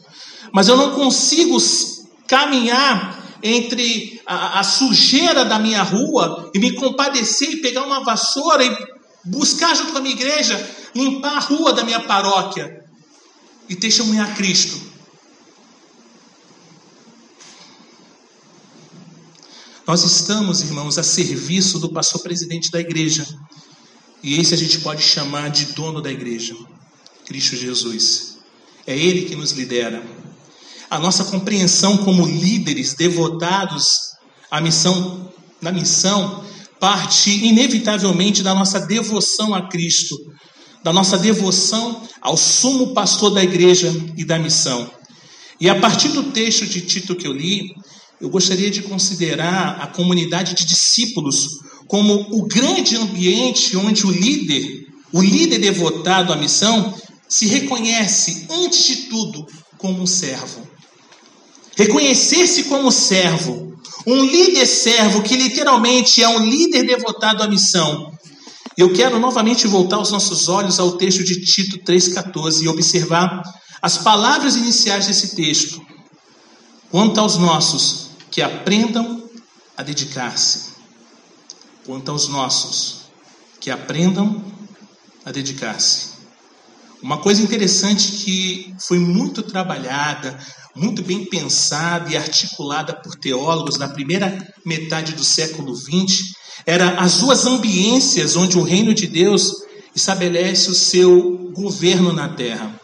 Mas 0.53 0.67
eu 0.67 0.77
não 0.77 0.91
consigo 0.91 1.57
caminhar 2.27 3.19
entre 3.43 4.21
a, 4.25 4.59
a, 4.59 4.63
sujeira 4.63 5.43
da 5.43 5.57
minha 5.57 5.81
rua 5.81 6.51
e 6.53 6.59
me 6.59 6.75
compadecer 6.75 7.49
e 7.49 7.57
pegar 7.57 7.83
uma 7.83 8.03
vassoura 8.03 8.63
e 8.63 8.77
buscar 9.25 9.75
junto 9.75 9.91
com 9.91 9.97
a 9.97 10.01
minha 10.01 10.13
igreja 10.13 10.69
limpar 10.93 11.37
a 11.37 11.39
rua 11.39 11.73
da 11.73 11.83
minha 11.83 11.99
paróquia 12.01 12.80
e 13.71 13.75
testemunhar 13.77 14.35
Cristo. 14.35 14.77
Nós 19.87 20.03
estamos, 20.03 20.61
irmãos, 20.61 20.97
a 20.97 21.03
serviço 21.03 21.79
do 21.79 21.89
pastor 21.89 22.21
presidente 22.21 22.69
da 22.69 22.81
igreja. 22.81 23.25
E 24.21 24.37
esse 24.37 24.53
a 24.53 24.57
gente 24.57 24.79
pode 24.79 25.01
chamar 25.01 25.49
de 25.49 25.67
dono 25.67 26.01
da 26.01 26.11
igreja, 26.11 26.53
Cristo 27.25 27.55
Jesus. 27.55 28.39
É 28.85 28.93
Ele 28.93 29.23
que 29.23 29.37
nos 29.37 29.53
lidera. 29.53 30.03
A 30.89 30.99
nossa 30.99 31.23
compreensão 31.23 31.97
como 31.99 32.27
líderes 32.27 32.93
devotados 32.93 34.11
à 34.51 34.59
missão, 34.59 35.33
na 35.61 35.71
missão, 35.71 36.43
parte 36.77 37.29
inevitavelmente 37.29 38.43
da 38.43 38.53
nossa 38.53 38.81
devoção 38.81 39.55
a 39.55 39.69
Cristo, 39.69 40.17
da 40.83 40.91
nossa 40.91 41.17
devoção 41.17 42.01
ao 42.21 42.37
sumo 42.37 42.93
pastor 42.93 43.31
da 43.31 43.43
igreja 43.43 43.93
e 44.17 44.25
da 44.25 44.39
missão. 44.39 44.89
E 45.59 45.69
a 45.69 45.79
partir 45.79 46.09
do 46.09 46.31
texto 46.31 46.65
de 46.65 46.81
Tito 46.81 47.15
que 47.15 47.27
eu 47.27 47.33
li, 47.33 47.73
eu 48.19 48.29
gostaria 48.29 48.69
de 48.69 48.81
considerar 48.81 49.79
a 49.81 49.87
comunidade 49.87 50.53
de 50.53 50.65
discípulos 50.65 51.47
como 51.87 52.27
o 52.31 52.47
grande 52.47 52.95
ambiente 52.95 53.75
onde 53.75 54.05
o 54.05 54.11
líder, 54.11 54.85
o 55.11 55.21
líder 55.21 55.59
devotado 55.59 56.31
à 56.31 56.35
missão, 56.35 56.93
se 57.27 57.47
reconhece, 57.47 58.47
antes 58.49 58.85
de 58.85 58.95
tudo, 59.09 59.45
como 59.77 60.01
um 60.01 60.07
servo. 60.07 60.67
Reconhecer-se 61.75 62.63
como 62.63 62.91
servo, 62.91 63.73
um 64.05 64.23
líder 64.23 64.65
servo 64.65 65.21
que 65.21 65.35
literalmente 65.35 66.21
é 66.21 66.27
um 66.27 66.45
líder 66.45 66.83
devotado 66.83 67.43
à 67.43 67.47
missão. 67.47 68.11
Eu 68.77 68.93
quero 68.93 69.19
novamente 69.19 69.67
voltar 69.67 69.99
os 69.99 70.11
nossos 70.11 70.47
olhos 70.47 70.79
ao 70.79 70.93
texto 70.93 71.23
de 71.23 71.41
Tito 71.41 71.77
3,14 71.79 72.63
e 72.63 72.67
observar 72.67 73.41
as 73.81 73.97
palavras 73.97 74.55
iniciais 74.55 75.07
desse 75.07 75.35
texto. 75.35 75.81
Quanto 76.89 77.19
aos 77.19 77.37
nossos, 77.37 78.11
que 78.29 78.41
aprendam 78.41 79.29
a 79.75 79.83
dedicar-se. 79.83 80.71
Quanto 81.85 82.11
aos 82.11 82.27
nossos, 82.27 83.01
que 83.59 83.69
aprendam 83.69 84.43
a 85.25 85.31
dedicar-se. 85.31 86.11
Uma 87.01 87.17
coisa 87.17 87.41
interessante 87.41 88.11
que 88.11 88.75
foi 88.79 88.99
muito 88.99 89.41
trabalhada, 89.41 90.37
muito 90.75 91.01
bem 91.01 91.25
pensada 91.25 92.09
e 92.11 92.15
articulada 92.15 92.93
por 92.93 93.15
teólogos 93.15 93.77
na 93.77 93.89
primeira 93.89 94.47
metade 94.65 95.13
do 95.13 95.23
século 95.23 95.75
XX, 95.75 96.33
era 96.65 96.99
as 96.99 97.17
duas 97.19 97.45
ambiências 97.45 98.35
onde 98.35 98.57
o 98.57 98.63
reino 98.63 98.93
de 98.93 99.07
Deus 99.07 99.51
estabelece 99.95 100.69
o 100.69 100.75
seu 100.75 101.51
governo 101.53 102.13
na 102.13 102.29
terra. 102.29 102.79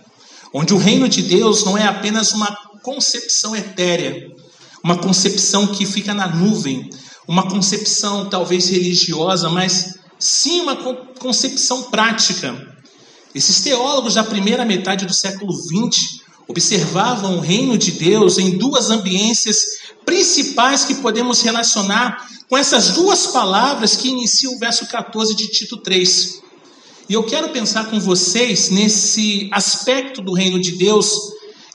Onde 0.53 0.73
o 0.73 0.77
reino 0.77 1.07
de 1.07 1.21
Deus 1.21 1.63
não 1.63 1.77
é 1.77 1.85
apenas 1.85 2.31
uma 2.31 2.55
concepção 2.81 3.55
etérea, 3.55 4.27
uma 4.83 4.97
concepção 4.97 5.67
que 5.67 5.85
fica 5.85 6.13
na 6.13 6.27
nuvem, 6.27 6.89
uma 7.27 7.49
concepção 7.49 8.29
talvez 8.29 8.69
religiosa, 8.69 9.49
mas 9.49 9.97
sim 10.19 10.61
uma 10.61 10.75
concepção 11.19 11.83
prática. 11.83 12.55
Esses 13.35 13.61
teólogos 13.61 14.15
da 14.15 14.23
primeira 14.23 14.65
metade 14.65 15.05
do 15.05 15.13
século 15.13 15.53
XX 15.53 16.21
observavam 16.47 17.37
o 17.37 17.41
reino 17.41 17.77
de 17.77 17.91
Deus 17.91 18.37
em 18.37 18.57
duas 18.57 18.89
ambiências 18.89 19.57
principais 20.05 20.85
que 20.85 20.95
podemos 20.95 21.41
relacionar 21.41 22.25
com 22.49 22.57
essas 22.57 22.91
duas 22.91 23.27
palavras 23.27 23.95
que 23.95 24.07
iniciam 24.07 24.53
o 24.53 24.59
verso 24.59 24.87
14 24.87 25.35
de 25.35 25.47
Tito 25.47 25.77
3. 25.77 26.41
E 27.09 27.13
eu 27.13 27.23
quero 27.23 27.49
pensar 27.49 27.89
com 27.89 27.99
vocês 27.99 28.69
nesse 28.69 29.49
aspecto 29.51 30.21
do 30.21 30.33
reino 30.33 30.59
de 30.59 30.71
Deus, 30.73 31.11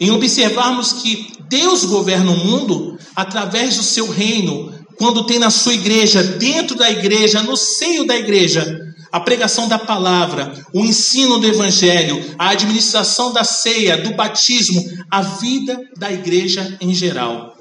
em 0.00 0.10
observarmos 0.10 0.92
que 0.94 1.32
Deus 1.48 1.84
governa 1.84 2.30
o 2.30 2.36
mundo 2.36 2.98
através 3.14 3.76
do 3.76 3.82
seu 3.82 4.10
reino, 4.10 4.72
quando 4.96 5.26
tem 5.26 5.38
na 5.38 5.50
sua 5.50 5.74
igreja, 5.74 6.22
dentro 6.22 6.76
da 6.76 6.90
igreja, 6.90 7.42
no 7.42 7.56
seio 7.56 8.06
da 8.06 8.16
igreja, 8.16 8.91
a 9.12 9.20
pregação 9.20 9.68
da 9.68 9.78
palavra, 9.78 10.54
o 10.72 10.80
ensino 10.80 11.38
do 11.38 11.46
evangelho, 11.46 12.34
a 12.38 12.48
administração 12.48 13.30
da 13.30 13.44
ceia, 13.44 13.98
do 13.98 14.14
batismo, 14.14 14.82
a 15.10 15.20
vida 15.20 15.78
da 15.98 16.10
igreja 16.10 16.78
em 16.80 16.94
geral. 16.94 17.54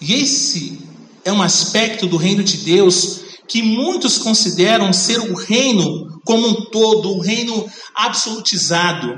E 0.00 0.14
esse 0.14 0.78
é 1.24 1.32
um 1.32 1.42
aspecto 1.42 2.06
do 2.06 2.16
reino 2.16 2.44
de 2.44 2.58
Deus 2.58 3.20
que 3.48 3.62
muitos 3.62 4.16
consideram 4.16 4.92
ser 4.92 5.18
o 5.18 5.34
reino 5.34 6.20
como 6.24 6.46
um 6.46 6.66
todo, 6.66 7.10
o 7.10 7.20
reino 7.20 7.66
absolutizado. 7.92 9.12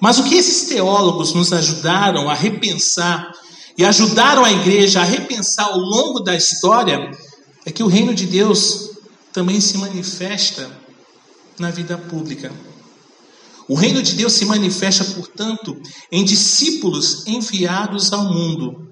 Mas 0.00 0.18
o 0.18 0.24
que 0.24 0.34
esses 0.34 0.68
teólogos 0.68 1.32
nos 1.32 1.52
ajudaram 1.52 2.28
a 2.28 2.34
repensar 2.34 3.30
e 3.78 3.84
ajudaram 3.84 4.44
a 4.44 4.52
igreja 4.52 5.00
a 5.00 5.04
repensar 5.04 5.66
ao 5.66 5.78
longo 5.78 6.20
da 6.20 6.34
história 6.34 7.10
é 7.64 7.70
que 7.70 7.82
o 7.82 7.88
reino 7.88 8.12
de 8.12 8.26
Deus 8.26 8.93
também 9.34 9.60
se 9.60 9.76
manifesta 9.76 10.70
na 11.58 11.68
vida 11.68 11.98
pública. 11.98 12.52
O 13.68 13.74
reino 13.74 14.00
de 14.00 14.14
Deus 14.14 14.34
se 14.34 14.44
manifesta, 14.44 15.04
portanto, 15.04 15.76
em 16.12 16.24
discípulos 16.24 17.26
enviados 17.26 18.12
ao 18.12 18.32
mundo. 18.32 18.88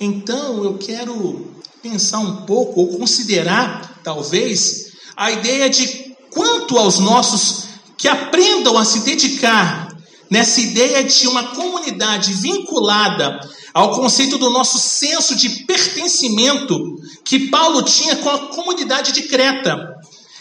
Então, 0.00 0.64
eu 0.64 0.76
quero 0.78 1.54
pensar 1.80 2.18
um 2.18 2.44
pouco, 2.44 2.80
ou 2.80 2.98
considerar, 2.98 4.00
talvez, 4.02 4.94
a 5.16 5.30
ideia 5.30 5.70
de 5.70 6.16
quanto 6.32 6.76
aos 6.76 6.98
nossos 6.98 7.68
que 7.96 8.08
aprendam 8.08 8.76
a 8.76 8.84
se 8.84 9.00
dedicar 9.00 9.91
nessa 10.32 10.62
ideia 10.62 11.04
de 11.04 11.28
uma 11.28 11.48
comunidade 11.48 12.32
vinculada 12.32 13.38
ao 13.74 13.94
conceito 13.94 14.38
do 14.38 14.48
nosso 14.48 14.78
senso 14.78 15.36
de 15.36 15.66
pertencimento 15.66 16.74
que 17.22 17.50
Paulo 17.50 17.82
tinha 17.82 18.16
com 18.16 18.30
a 18.30 18.46
comunidade 18.46 19.12
de 19.12 19.24
Creta. 19.24 19.94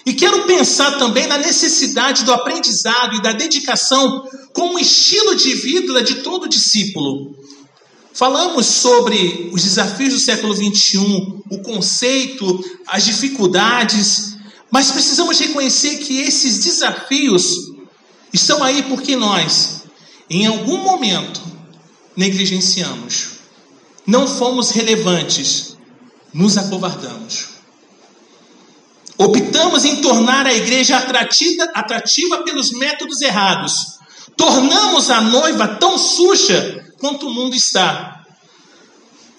E 0.06 0.14
quero 0.14 0.46
pensar 0.46 0.98
também 0.98 1.28
na 1.28 1.38
necessidade 1.38 2.24
do 2.24 2.32
aprendizado 2.32 3.18
e 3.18 3.22
da 3.22 3.34
dedicação 3.34 4.26
como 4.54 4.80
estilo 4.80 5.36
de 5.36 5.56
vida 5.56 6.02
de 6.02 6.16
todo 6.24 6.48
discípulo. 6.48 7.36
Falamos 8.14 8.68
sobre 8.68 9.50
os 9.52 9.62
desafios 9.62 10.14
do 10.14 10.20
século 10.22 10.54
XXI, 10.56 11.00
o 11.50 11.62
conceito, 11.64 12.64
as 12.88 13.04
dificuldades, 13.04 14.38
mas 14.72 14.90
precisamos 14.90 15.38
reconhecer 15.38 15.98
que 15.98 16.22
esses 16.22 16.60
desafios 16.60 17.72
estão 18.34 18.64
aí 18.64 18.84
porque 18.84 19.18
nós, 19.18 19.81
em 20.34 20.46
algum 20.48 20.78
momento, 20.78 21.42
negligenciamos, 22.16 23.40
não 24.08 24.26
fomos 24.26 24.72
relevantes, 24.72 25.76
nos 26.34 26.58
acovardamos. 26.58 27.50
Optamos 29.18 29.84
em 29.84 29.98
tornar 29.98 30.48
a 30.48 30.54
igreja 30.54 30.98
atrativa, 30.98 31.66
atrativa 31.74 32.44
pelos 32.44 32.72
métodos 32.72 33.22
errados. 33.22 34.00
Tornamos 34.38 35.10
a 35.10 35.20
noiva 35.20 35.68
tão 35.68 35.98
suja 35.98 36.94
quanto 36.98 37.28
o 37.28 37.34
mundo 37.34 37.54
está. 37.54 38.21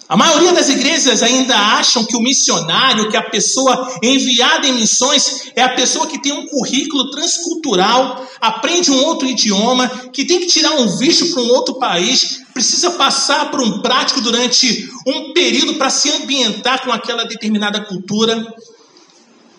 A 0.09 0.17
maioria 0.17 0.53
das 0.53 0.69
igrejas 0.69 1.23
ainda 1.23 1.57
acham 1.57 2.05
que 2.05 2.17
o 2.17 2.21
missionário, 2.21 3.09
que 3.09 3.17
a 3.17 3.23
pessoa 3.23 3.99
enviada 4.03 4.67
em 4.67 4.75
missões, 4.75 5.51
é 5.55 5.63
a 5.63 5.75
pessoa 5.75 6.07
que 6.07 6.21
tem 6.21 6.33
um 6.33 6.47
currículo 6.47 7.11
transcultural, 7.11 8.27
aprende 8.41 8.91
um 8.91 9.05
outro 9.05 9.29
idioma, 9.29 9.89
que 10.13 10.25
tem 10.25 10.41
que 10.41 10.47
tirar 10.47 10.73
um 10.73 10.97
visto 10.99 11.33
para 11.33 11.43
um 11.43 11.49
outro 11.49 11.79
país, 11.79 12.43
precisa 12.53 12.91
passar 12.91 13.51
por 13.51 13.61
um 13.61 13.81
prático 13.81 14.21
durante 14.21 14.91
um 15.07 15.33
período 15.33 15.75
para 15.75 15.89
se 15.89 16.11
ambientar 16.11 16.85
com 16.85 16.93
aquela 16.93 17.25
determinada 17.25 17.81
cultura. 17.81 18.55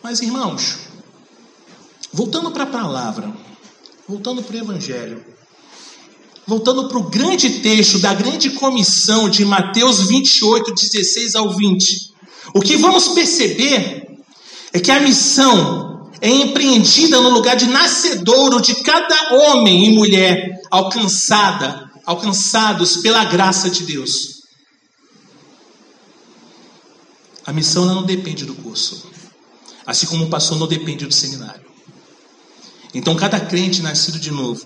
Mas, 0.03 0.21
irmãos, 0.21 0.77
voltando 2.12 2.51
para 2.51 2.63
a 2.63 2.67
palavra, 2.67 3.33
voltando 4.07 4.43
para 4.43 4.55
o 4.55 4.59
Evangelho, 4.59 5.32
voltando 6.45 6.88
para 6.88 6.97
o 6.97 7.09
grande 7.09 7.62
texto 7.62 8.00
da 8.00 8.13
grande 8.13 8.51
comissão 8.51 9.29
de 9.29 9.45
Mateus 9.45 10.07
28, 10.07 10.73
16 10.73 11.35
ao 11.35 11.55
20, 11.55 12.13
o 12.53 12.62
que 12.62 12.75
vamos 12.77 13.09
perceber 13.09 14.07
é 14.73 14.79
que 14.79 14.91
a 14.91 15.00
missão 15.00 16.12
é 16.21 16.29
empreendida 16.29 17.19
no 17.21 17.29
lugar 17.29 17.55
de 17.55 17.67
nascedouro 17.67 18.62
de 18.62 18.75
cada 18.75 19.35
homem 19.35 19.88
e 19.88 19.95
mulher 19.95 20.62
alcançada, 20.71 21.91
alcançados 22.05 22.97
pela 22.97 23.25
graça 23.25 23.69
de 23.69 23.83
Deus. 23.83 24.43
A 27.45 27.51
missão 27.51 27.85
não 27.85 28.03
depende 28.03 28.45
do 28.45 28.55
curso. 28.55 29.12
Assim 29.85 30.05
como 30.05 30.25
o 30.25 30.29
pastor 30.29 30.57
não 30.57 30.67
depende 30.67 31.05
do 31.05 31.13
seminário. 31.13 31.65
Então, 32.93 33.15
cada 33.15 33.39
crente 33.39 33.81
nascido 33.81 34.17
de 34.17 34.31
novo, 34.31 34.65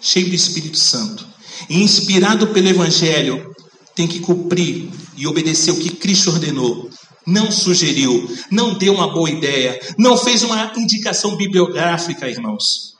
cheio 0.00 0.28
do 0.28 0.34
Espírito 0.34 0.76
Santo 0.76 1.26
e 1.68 1.82
inspirado 1.82 2.48
pelo 2.48 2.68
Evangelho, 2.68 3.54
tem 3.94 4.06
que 4.06 4.20
cumprir 4.20 4.90
e 5.16 5.26
obedecer 5.26 5.70
o 5.70 5.78
que 5.78 5.90
Cristo 5.90 6.30
ordenou. 6.30 6.90
Não 7.26 7.50
sugeriu, 7.50 8.30
não 8.50 8.74
deu 8.74 8.94
uma 8.94 9.12
boa 9.12 9.28
ideia, 9.28 9.80
não 9.98 10.16
fez 10.16 10.42
uma 10.42 10.72
indicação 10.76 11.36
bibliográfica, 11.36 12.28
irmãos. 12.28 12.94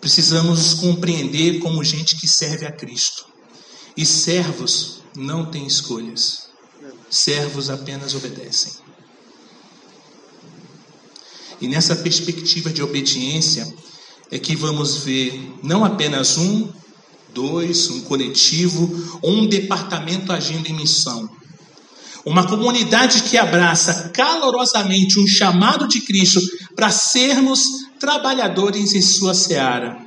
Precisamos 0.00 0.74
compreender 0.74 1.60
como 1.60 1.84
gente 1.84 2.16
que 2.18 2.28
serve 2.28 2.66
a 2.66 2.72
Cristo. 2.72 3.26
E 3.96 4.04
servos 4.04 5.02
não 5.16 5.46
têm 5.46 5.66
escolhas. 5.66 6.50
Servos 7.08 7.70
apenas 7.70 8.14
obedecem. 8.14 8.72
E 11.60 11.68
nessa 11.68 11.94
perspectiva 11.96 12.70
de 12.70 12.82
obediência 12.82 13.70
é 14.30 14.38
que 14.38 14.54
vamos 14.54 14.98
ver 14.98 15.58
não 15.62 15.84
apenas 15.84 16.38
um, 16.38 16.68
dois, 17.34 17.90
um 17.90 18.02
coletivo 18.02 19.18
ou 19.20 19.32
um 19.32 19.46
departamento 19.46 20.32
agindo 20.32 20.68
em 20.68 20.74
missão. 20.74 21.28
Uma 22.24 22.46
comunidade 22.46 23.22
que 23.22 23.36
abraça 23.36 24.10
calorosamente 24.10 25.18
um 25.18 25.26
chamado 25.26 25.88
de 25.88 26.00
Cristo 26.02 26.40
para 26.76 26.90
sermos 26.90 27.64
trabalhadores 27.98 28.94
em 28.94 29.02
sua 29.02 29.34
seara. 29.34 29.98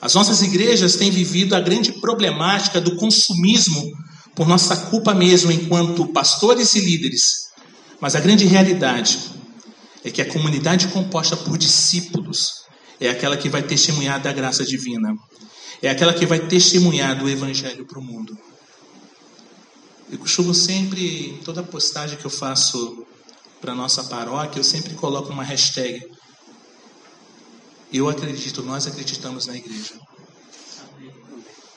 As 0.00 0.14
nossas 0.14 0.42
igrejas 0.42 0.94
têm 0.94 1.10
vivido 1.10 1.54
a 1.54 1.60
grande 1.60 1.92
problemática 2.00 2.80
do 2.80 2.96
consumismo 2.96 3.92
por 4.34 4.46
nossa 4.46 4.76
culpa 4.76 5.12
mesmo 5.12 5.50
enquanto 5.50 6.06
pastores 6.06 6.74
e 6.74 6.80
líderes. 6.80 7.48
Mas 8.00 8.14
a 8.14 8.20
grande 8.20 8.46
realidade 8.46 9.18
é 10.04 10.10
que 10.10 10.22
a 10.22 10.32
comunidade 10.32 10.86
composta 10.88 11.36
por 11.36 11.58
discípulos 11.58 12.57
é 13.00 13.08
aquela 13.08 13.36
que 13.36 13.48
vai 13.48 13.62
testemunhar 13.62 14.20
da 14.20 14.32
graça 14.32 14.64
divina, 14.64 15.16
é 15.80 15.88
aquela 15.88 16.12
que 16.12 16.26
vai 16.26 16.40
testemunhar 16.46 17.18
do 17.18 17.28
evangelho 17.28 17.86
para 17.86 17.98
o 17.98 18.02
mundo. 18.02 18.36
Eu 20.10 20.18
costumo 20.18 20.54
sempre, 20.54 21.30
em 21.30 21.38
toda 21.38 21.62
postagem 21.62 22.16
que 22.16 22.24
eu 22.24 22.30
faço 22.30 23.06
para 23.60 23.74
nossa 23.74 24.02
paróquia, 24.04 24.58
eu 24.58 24.64
sempre 24.64 24.94
coloco 24.94 25.30
uma 25.30 25.44
hashtag. 25.44 26.06
Eu 27.92 28.08
acredito, 28.08 28.62
nós 28.62 28.86
acreditamos 28.86 29.46
na 29.46 29.56
igreja. 29.56 29.94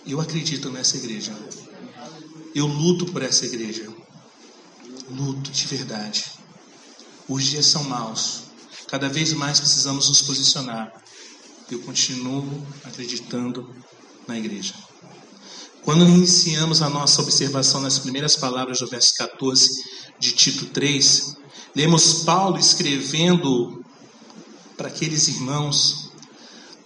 Eu 0.05 0.19
acredito 0.19 0.69
nessa 0.69 0.97
igreja. 0.97 1.35
Eu 2.55 2.65
luto 2.65 3.05
por 3.05 3.21
essa 3.21 3.45
igreja. 3.45 3.87
Luto 5.09 5.51
de 5.51 5.67
verdade. 5.67 6.25
Os 7.27 7.45
dias 7.45 7.65
são 7.65 7.83
maus. 7.83 8.43
Cada 8.87 9.07
vez 9.07 9.33
mais 9.33 9.59
precisamos 9.59 10.09
nos 10.09 10.21
posicionar. 10.21 10.91
Eu 11.71 11.79
continuo 11.79 12.45
acreditando 12.83 13.67
na 14.27 14.37
igreja. 14.37 14.73
Quando 15.83 16.05
iniciamos 16.05 16.81
a 16.81 16.89
nossa 16.89 17.21
observação 17.21 17.81
nas 17.81 17.97
primeiras 17.97 18.35
palavras 18.35 18.79
do 18.79 18.87
verso 18.87 19.15
14 19.17 19.69
de 20.19 20.33
Tito 20.33 20.65
3, 20.67 21.37
lemos 21.75 22.23
Paulo 22.25 22.59
escrevendo 22.59 23.83
para 24.75 24.89
aqueles 24.89 25.27
irmãos. 25.29 26.11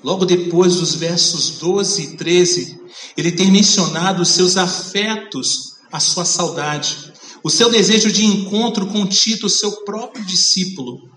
Logo 0.03 0.23
depois 0.23 0.75
dos 0.75 0.95
versos 0.95 1.57
12 1.57 2.01
e 2.01 2.17
13, 2.17 2.79
ele 3.17 3.31
tem 3.31 3.51
mencionado 3.51 4.21
os 4.21 4.29
seus 4.29 4.55
afetos, 4.55 5.77
a 5.91 5.99
sua 5.99 6.25
saudade 6.25 7.13
o 7.45 7.49
seu 7.51 7.69
desejo 7.69 8.11
de 8.11 8.25
encontro 8.25 8.87
com 8.87 9.05
Tito, 9.05 9.47
seu 9.47 9.83
próprio 9.83 10.25
discípulo. 10.25 11.07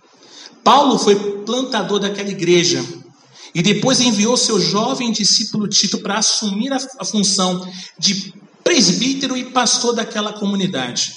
Paulo 0.63 0.99
foi 0.99 1.17
plantador 1.47 2.01
daquela 2.01 2.29
igreja 2.29 2.85
e 3.55 3.63
depois 3.63 4.01
enviou 4.01 4.37
seu 4.37 4.61
jovem 4.61 5.13
discípulo 5.13 5.69
Tito 5.69 5.99
para 5.99 6.19
assumir 6.19 6.73
a, 6.73 7.05
função 7.05 7.67
de 7.99 8.33
presbítero 8.63 9.37
e 9.37 9.51
pastor 9.51 9.95
daquela 9.95 10.33
comunidade. 10.33 11.13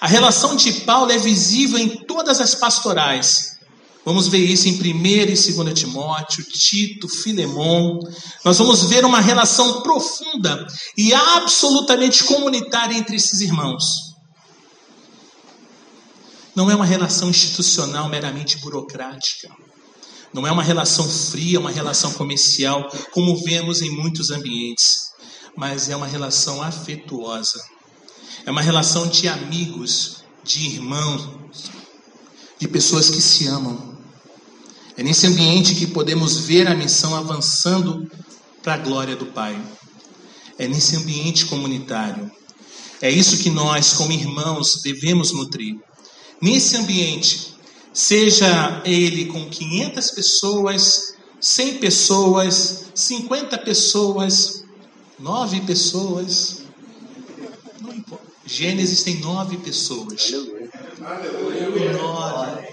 A 0.00 0.06
relação 0.06 0.54
de 0.56 0.72
Paulo 0.80 1.10
é 1.10 1.18
visível 1.18 1.78
em 1.78 1.88
todas 1.88 2.40
as 2.40 2.54
pastorais. 2.54 3.56
Vamos 4.04 4.28
ver 4.28 4.38
isso 4.38 4.68
em 4.68 4.74
1 4.74 5.06
e 5.06 5.26
2 5.26 5.74
Timóteo, 5.74 6.44
Tito, 6.44 7.08
Filemão. 7.08 7.98
Nós 8.44 8.58
vamos 8.58 8.84
ver 8.84 9.04
uma 9.04 9.20
relação 9.20 9.82
profunda 9.82 10.64
e 10.96 11.12
absolutamente 11.12 12.22
comunitária 12.24 12.94
entre 12.94 13.16
esses 13.16 13.40
irmãos. 13.40 14.14
Não 16.54 16.70
é 16.70 16.74
uma 16.74 16.86
relação 16.86 17.28
institucional 17.28 18.08
meramente 18.08 18.58
burocrática. 18.58 19.48
Não 20.36 20.46
é 20.46 20.52
uma 20.52 20.62
relação 20.62 21.08
fria, 21.08 21.58
uma 21.58 21.70
relação 21.70 22.12
comercial, 22.12 22.90
como 23.10 23.42
vemos 23.42 23.80
em 23.80 23.88
muitos 23.88 24.30
ambientes. 24.30 25.10
Mas 25.56 25.88
é 25.88 25.96
uma 25.96 26.06
relação 26.06 26.60
afetuosa. 26.60 27.58
É 28.44 28.50
uma 28.50 28.60
relação 28.60 29.06
de 29.06 29.28
amigos, 29.28 30.18
de 30.44 30.66
irmãos, 30.66 31.70
de 32.60 32.68
pessoas 32.68 33.08
que 33.08 33.22
se 33.22 33.46
amam. 33.46 33.96
É 34.94 35.02
nesse 35.02 35.26
ambiente 35.26 35.74
que 35.74 35.86
podemos 35.86 36.36
ver 36.40 36.68
a 36.68 36.74
missão 36.74 37.16
avançando 37.16 38.06
para 38.62 38.74
a 38.74 38.78
glória 38.78 39.16
do 39.16 39.24
Pai. 39.24 39.58
É 40.58 40.68
nesse 40.68 40.96
ambiente 40.96 41.46
comunitário. 41.46 42.30
É 43.00 43.10
isso 43.10 43.38
que 43.38 43.48
nós, 43.48 43.94
como 43.94 44.12
irmãos, 44.12 44.82
devemos 44.84 45.32
nutrir. 45.32 45.78
Nesse 46.42 46.76
ambiente, 46.76 47.55
Seja 47.96 48.82
ele 48.84 49.24
com 49.24 49.48
500 49.48 50.10
pessoas, 50.10 51.14
100 51.40 51.78
pessoas, 51.78 52.90
50 52.94 53.56
pessoas, 53.56 54.64
9 55.18 55.62
pessoas. 55.62 56.58
Não 57.80 57.94
importa. 57.94 58.26
Gênesis 58.44 59.02
tem 59.02 59.18
9 59.20 59.56
pessoas. 59.56 60.30
Nove. 61.98 62.68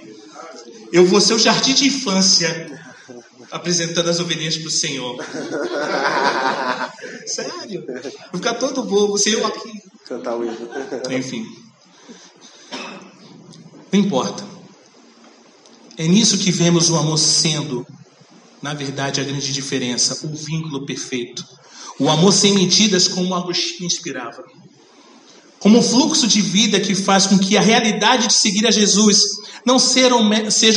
Eu 0.91 1.05
vou 1.05 1.21
ser 1.21 1.35
o 1.35 1.39
jardim 1.39 1.73
de 1.73 1.87
infância 1.87 2.77
apresentando 3.49 4.09
as 4.09 4.19
ovelhinhas 4.19 4.57
para 4.57 4.67
o 4.67 4.71
Senhor. 4.71 5.23
Sério? 7.25 7.85
Vou 8.29 8.41
ficar 8.41 8.55
todo 8.55 8.83
bobo, 8.83 9.17
você 9.17 9.33
eu 9.33 9.47
aqui. 9.47 9.71
Cantar 10.05 10.35
o 10.35 10.43
hino. 10.43 10.69
Enfim. 11.09 11.45
Não 13.89 14.01
importa. 14.01 14.52
É 15.97 16.07
nisso 16.07 16.39
que 16.39 16.51
vemos 16.51 16.89
o 16.89 16.95
amor 16.95 17.19
sendo, 17.19 17.85
na 18.61 18.73
verdade, 18.73 19.21
a 19.21 19.23
grande 19.23 19.53
diferença, 19.53 20.25
o 20.25 20.35
vínculo 20.35 20.85
perfeito. 20.85 21.45
O 21.99 22.09
amor 22.09 22.33
sem 22.33 22.53
medidas, 22.53 23.07
como 23.07 23.35
Agostinho 23.35 23.85
inspirava. 23.85 24.43
Como 25.59 25.77
um 25.77 25.81
fluxo 25.83 26.27
de 26.27 26.41
vida 26.41 26.79
que 26.79 26.95
faz 26.95 27.27
com 27.27 27.37
que 27.37 27.55
a 27.55 27.61
realidade 27.61 28.27
de 28.27 28.33
seguir 28.33 28.65
a 28.65 28.71
Jesus 28.71 29.21
não 29.65 29.77
seja 29.77 30.15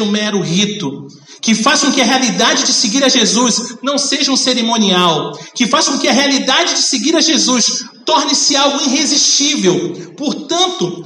um, 0.04 0.10
mero 0.10 0.40
rito, 0.40 1.08
que 1.40 1.54
faz 1.54 1.80
com 1.80 1.90
que 1.90 2.00
a 2.00 2.04
realidade 2.04 2.64
de 2.64 2.72
seguir 2.72 3.02
a 3.02 3.08
Jesus 3.08 3.76
não 3.82 3.98
seja 3.98 4.30
um 4.30 4.36
cerimonial, 4.36 5.32
que 5.54 5.66
faz 5.66 5.88
com 5.88 5.98
que 5.98 6.06
a 6.06 6.12
realidade 6.12 6.74
de 6.74 6.82
seguir 6.82 7.16
a 7.16 7.20
Jesus 7.20 7.84
torne-se 8.04 8.54
algo 8.54 8.84
irresistível. 8.84 10.12
Portanto, 10.16 11.02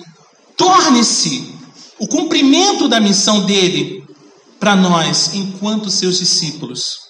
torne-se 0.56 1.48
o 1.98 2.08
cumprimento 2.08 2.88
da 2.88 3.00
missão 3.00 3.46
dele 3.46 3.99
para 4.60 4.76
nós, 4.76 5.34
enquanto 5.34 5.90
seus 5.90 6.18
discípulos. 6.18 7.08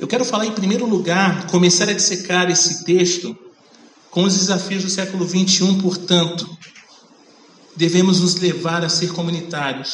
Eu 0.00 0.08
quero 0.08 0.24
falar 0.24 0.46
em 0.46 0.52
primeiro 0.52 0.86
lugar, 0.86 1.46
começar 1.48 1.88
a 1.88 1.92
dissecar 1.92 2.50
esse 2.50 2.84
texto 2.84 3.36
com 4.10 4.24
os 4.24 4.36
desafios 4.36 4.82
do 4.82 4.90
século 4.90 5.26
21, 5.26 5.78
portanto, 5.78 6.48
devemos 7.76 8.20
nos 8.20 8.34
levar 8.36 8.82
a 8.82 8.88
ser 8.88 9.12
comunitários. 9.12 9.92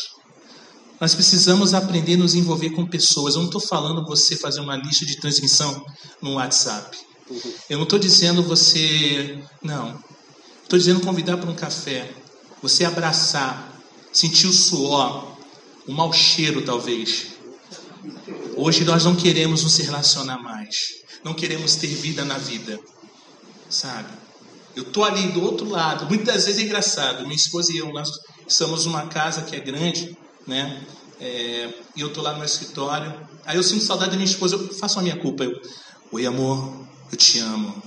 Nós 1.01 1.15
precisamos 1.15 1.75
aprender 1.75 2.15
a 2.15 2.19
nos 2.19 2.35
envolver 2.35 2.71
com 2.71 2.87
pessoas. 2.87 3.35
Eu 3.35 3.41
não 3.41 3.49
estou 3.49 3.61
falando 3.61 4.07
você 4.07 4.37
fazer 4.37 4.61
uma 4.61 4.77
lista 4.77 5.05
de 5.05 5.17
transmissão 5.21 5.85
no 6.23 6.35
WhatsApp. 6.35 6.97
Eu 7.69 7.77
não 7.77 7.85
estou 7.85 7.99
dizendo 7.99 8.43
você. 8.43 9.39
Não. 9.63 10.03
Estou 10.63 10.79
dizendo 10.79 11.01
convidar 11.01 11.37
para 11.37 11.51
um 11.51 11.55
café. 11.55 12.11
Você 12.61 12.85
abraçar, 12.85 13.81
sentir 14.13 14.49
o 14.49 14.53
suor, 14.53 15.38
o 15.89 15.93
mau 15.93 16.13
cheiro, 16.13 16.63
talvez. 16.63 17.39
Hoje 18.57 18.85
nós 18.85 19.05
não 19.05 19.17
queremos 19.17 19.65
nos 19.65 19.77
relacionar 19.79 20.39
mais. 20.39 20.99
Não 21.25 21.35
queremos 21.35 21.75
ter 21.75 21.89
vida 21.89 22.25
na 22.25 22.39
vida 22.39 22.79
sabe? 23.69 24.09
Eu 24.75 24.85
tô 24.85 25.05
ali 25.05 25.29
do 25.29 25.43
outro 25.43 25.69
lado. 25.69 26.07
Muitas 26.07 26.47
vezes 26.47 26.61
é 26.61 26.65
engraçado. 26.65 27.23
Minha 27.23 27.35
esposa 27.35 27.73
e 27.73 27.79
eu, 27.79 27.93
nós 27.93 28.11
estamos 28.47 28.87
numa 28.87 29.07
casa 29.07 29.43
que 29.43 29.57
é 29.57 29.61
grande, 29.61 30.17
né? 30.47 30.83
É, 31.21 31.69
e 31.97 32.01
eu 32.01 32.13
tô 32.13 32.23
lá 32.23 32.31
no 32.33 32.39
meu 32.39 32.47
escritório. 32.47 33.13
Aí 33.45 33.57
eu 33.57 33.63
sinto 33.63 33.85
saudade 33.85 34.13
da 34.13 34.17
minha 34.17 34.29
esposa. 34.29 34.57
Eu 34.57 34.73
faço 34.75 34.99
a 34.99 35.03
minha 35.03 35.17
culpa. 35.17 35.45
Eu, 35.45 35.61
oi 36.13 36.27
amor, 36.27 36.87
eu 37.11 37.19
te 37.19 37.39
amo. 37.41 37.83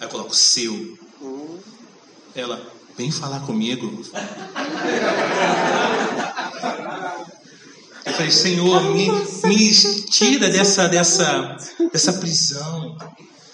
Aí 0.00 0.06
eu 0.06 0.08
coloco 0.08 0.34
seu. 0.34 0.96
Ela, 2.34 2.64
vem 2.96 3.10
falar 3.10 3.40
comigo. 3.40 4.04
Falei, 8.16 8.30
Senhor, 8.30 8.94
me, 8.94 9.10
me 9.44 9.74
tira 10.10 10.48
dessa, 10.48 10.88
dessa, 10.88 11.56
dessa 11.92 12.14
prisão. 12.14 12.96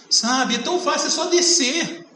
Sabe? 0.09 0.55
É 0.55 0.59
tão 0.59 0.79
fácil, 0.81 1.09
é 1.09 1.11
só 1.11 1.27
descer. 1.27 2.07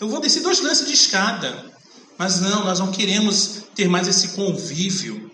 Eu 0.00 0.08
vou 0.08 0.20
descer 0.20 0.42
dois 0.42 0.60
lances 0.60 0.86
de 0.86 0.92
escada. 0.92 1.72
Mas 2.16 2.40
não, 2.40 2.64
nós 2.64 2.78
não 2.78 2.92
queremos 2.92 3.64
ter 3.74 3.88
mais 3.88 4.06
esse 4.06 4.28
convívio. 4.28 5.30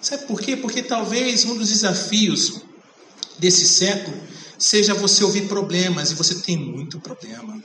Sabe 0.00 0.26
por 0.26 0.40
quê? 0.40 0.56
Porque 0.56 0.82
talvez 0.82 1.44
um 1.44 1.56
dos 1.56 1.70
desafios 1.70 2.60
desse 3.38 3.66
século 3.66 4.16
seja 4.58 4.94
você 4.94 5.24
ouvir 5.24 5.48
problemas, 5.48 6.10
e 6.10 6.14
você 6.14 6.36
tem 6.36 6.56
muito 6.56 7.00
problema. 7.00 7.62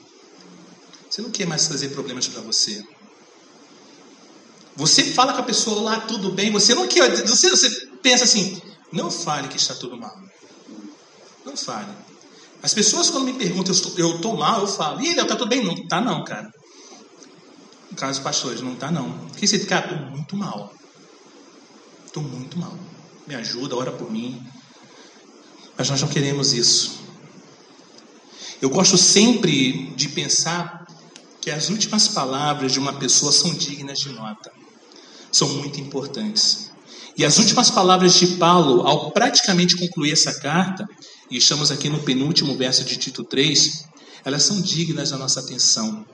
Você 1.09 1.21
não 1.21 1.29
quer 1.29 1.45
mais 1.45 1.67
trazer 1.67 1.89
problemas 1.89 2.27
para 2.27 2.41
você. 2.41 2.83
Você 4.75 5.13
fala 5.13 5.33
com 5.33 5.39
a 5.39 5.43
pessoa 5.43 5.81
lá, 5.81 5.99
tudo 6.01 6.31
bem, 6.31 6.51
você 6.51 6.73
não 6.73 6.87
quer, 6.87 7.09
você, 7.25 7.49
você 7.49 7.69
pensa 8.01 8.23
assim, 8.23 8.61
não 8.91 9.11
fale 9.11 9.47
que 9.47 9.57
está 9.57 9.75
tudo 9.75 9.97
mal. 9.97 10.15
Não 11.45 11.57
fale. 11.57 11.91
As 12.63 12.73
pessoas, 12.73 13.09
quando 13.09 13.25
me 13.25 13.33
perguntam, 13.33 13.73
eu 13.97 14.15
estou 14.15 14.37
mal, 14.37 14.61
eu 14.61 14.67
falo, 14.67 15.01
e 15.01 15.07
ele 15.07 15.21
está 15.21 15.35
tudo 15.35 15.49
bem? 15.49 15.63
Não 15.63 15.73
está, 15.73 15.99
não, 15.99 16.23
cara. 16.23 16.51
No 17.89 17.97
caso 17.97 18.21
pastores, 18.21 18.61
não 18.61 18.73
está, 18.73 18.91
não. 18.91 19.09
O 19.09 19.31
que 19.31 19.45
você 19.47 19.59
cara, 19.59 19.91
estou 19.91 20.09
muito 20.09 20.37
mal. 20.37 20.73
Estou 22.05 22.23
muito 22.23 22.57
mal. 22.57 22.77
Me 23.27 23.35
ajuda, 23.35 23.75
ora 23.75 23.91
por 23.91 24.11
mim. 24.11 24.41
Mas 25.77 25.89
nós 25.89 26.01
não 26.01 26.07
queremos 26.07 26.53
isso. 26.53 27.01
Eu 28.61 28.69
gosto 28.69 28.97
sempre 28.97 29.91
de 29.95 30.09
pensar 30.09 30.85
que 31.41 31.49
as 31.49 31.69
últimas 31.69 32.07
palavras 32.07 32.71
de 32.71 32.79
uma 32.79 32.93
pessoa 32.93 33.31
são 33.31 33.53
dignas 33.53 33.99
de 33.99 34.09
nota. 34.09 34.51
São 35.31 35.47
muito 35.49 35.79
importantes. 35.79 36.71
E 37.17 37.25
as 37.25 37.37
últimas 37.37 37.69
palavras 37.69 38.13
de 38.15 38.27
Paulo, 38.37 38.87
ao 38.87 39.11
praticamente 39.11 39.75
concluir 39.75 40.11
essa 40.11 40.33
carta, 40.39 40.87
e 41.29 41.37
estamos 41.37 41.71
aqui 41.71 41.89
no 41.89 41.99
penúltimo 41.99 42.57
verso 42.57 42.83
de 42.83 42.97
Tito 42.97 43.23
3, 43.23 43.85
elas 44.25 44.43
são 44.43 44.61
dignas 44.61 45.11
da 45.11 45.17
nossa 45.17 45.39
atenção. 45.39 46.05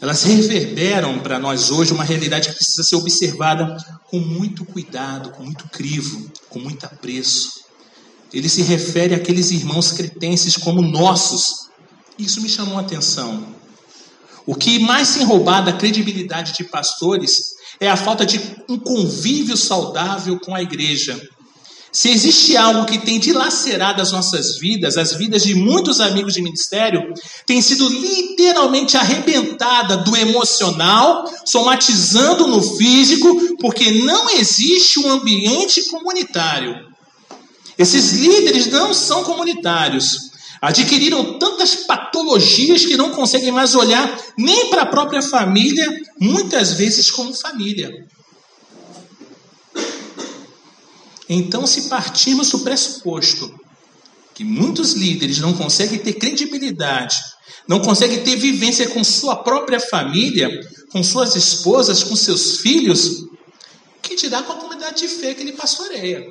Elas 0.00 0.24
reverberam 0.24 1.18
para 1.20 1.38
nós 1.38 1.70
hoje 1.70 1.92
uma 1.92 2.04
realidade 2.04 2.50
que 2.50 2.54
precisa 2.54 2.82
ser 2.82 2.96
observada 2.96 3.76
com 4.10 4.18
muito 4.18 4.64
cuidado, 4.64 5.30
com 5.30 5.42
muito 5.42 5.66
crivo, 5.68 6.30
com 6.50 6.58
muito 6.58 6.84
apreço. 6.84 7.64
Ele 8.32 8.48
se 8.48 8.62
refere 8.62 9.14
àqueles 9.14 9.50
irmãos 9.50 9.92
cretenses 9.92 10.56
como 10.56 10.82
nossos. 10.82 11.70
Isso 12.18 12.42
me 12.42 12.48
chamou 12.48 12.76
a 12.76 12.82
atenção. 12.82 13.54
O 14.44 14.54
que 14.54 14.78
mais 14.78 15.14
tem 15.14 15.24
roubado 15.24 15.70
a 15.70 15.72
credibilidade 15.72 16.52
de 16.52 16.64
pastores 16.64 17.55
é 17.80 17.88
a 17.88 17.96
falta 17.96 18.24
de 18.24 18.40
um 18.68 18.78
convívio 18.78 19.56
saudável 19.56 20.38
com 20.40 20.54
a 20.54 20.62
igreja 20.62 21.20
se 21.96 22.10
existe 22.10 22.54
algo 22.58 22.84
que 22.84 22.98
tem 22.98 23.18
dilacerado 23.18 24.02
as 24.02 24.12
nossas 24.12 24.58
vidas, 24.58 24.98
as 24.98 25.14
vidas 25.14 25.42
de 25.42 25.54
muitos 25.54 25.98
amigos 25.98 26.34
de 26.34 26.42
ministério, 26.42 27.02
tem 27.46 27.62
sido 27.62 27.88
literalmente 27.88 28.98
arrebentada 28.98 29.96
do 29.96 30.14
emocional, 30.14 31.24
somatizando 31.46 32.48
no 32.48 32.60
físico, 32.60 33.56
porque 33.58 33.92
não 34.04 34.28
existe 34.28 34.98
um 34.98 35.10
ambiente 35.10 35.88
comunitário. 35.88 36.74
Esses 37.78 38.12
líderes 38.12 38.66
não 38.66 38.92
são 38.92 39.24
comunitários. 39.24 40.32
Adquiriram 40.66 41.38
tantas 41.38 41.76
patologias 41.76 42.84
que 42.84 42.96
não 42.96 43.10
conseguem 43.10 43.52
mais 43.52 43.76
olhar 43.76 44.20
nem 44.36 44.68
para 44.68 44.82
a 44.82 44.86
própria 44.86 45.22
família, 45.22 45.86
muitas 46.20 46.72
vezes 46.72 47.08
como 47.08 47.32
família. 47.32 47.88
Então, 51.28 51.68
se 51.68 51.82
partirmos 51.82 52.50
do 52.50 52.58
pressuposto 52.58 53.54
que 54.34 54.42
muitos 54.42 54.94
líderes 54.94 55.38
não 55.38 55.52
conseguem 55.52 56.00
ter 56.00 56.14
credibilidade, 56.14 57.14
não 57.68 57.78
conseguem 57.78 58.24
ter 58.24 58.34
vivência 58.34 58.88
com 58.88 59.04
sua 59.04 59.36
própria 59.36 59.78
família, 59.78 60.50
com 60.90 61.00
suas 61.00 61.36
esposas, 61.36 62.02
com 62.02 62.16
seus 62.16 62.56
filhos, 62.56 63.24
que 64.02 64.16
dirá 64.16 64.42
com 64.42 64.52
a 64.52 64.56
comunidade 64.56 64.98
de 64.98 65.06
fé 65.06 65.32
que 65.32 65.42
ele 65.42 65.52
pastoreia? 65.52 66.26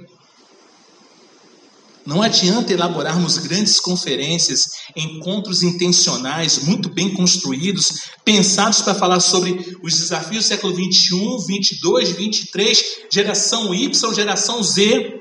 Não 2.05 2.21
adianta 2.21 2.71
elaborarmos 2.71 3.39
grandes 3.39 3.79
conferências, 3.79 4.69
encontros 4.95 5.63
intencionais, 5.63 6.59
muito 6.59 6.87
bem 6.87 7.11
construídos, 7.11 8.01
pensados 8.23 8.81
para 8.81 8.93
falar 8.93 9.19
sobre 9.19 9.75
os 9.81 9.97
desafios 9.97 10.43
do 10.43 10.47
século 10.47 10.75
21, 10.75 11.39
22, 11.39 12.11
23, 12.11 12.83
geração 13.11 13.73
Y, 13.73 14.13
geração 14.13 14.61
Z. 14.61 15.19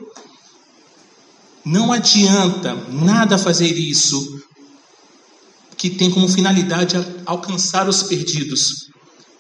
Não 1.65 1.91
adianta 1.91 2.75
nada 2.91 3.39
fazer 3.39 3.73
isso 3.73 4.43
que 5.79 5.89
tem 5.89 6.11
como 6.11 6.29
finalidade 6.29 6.97
alcançar 7.25 7.89
os 7.89 8.03
perdidos. 8.03 8.91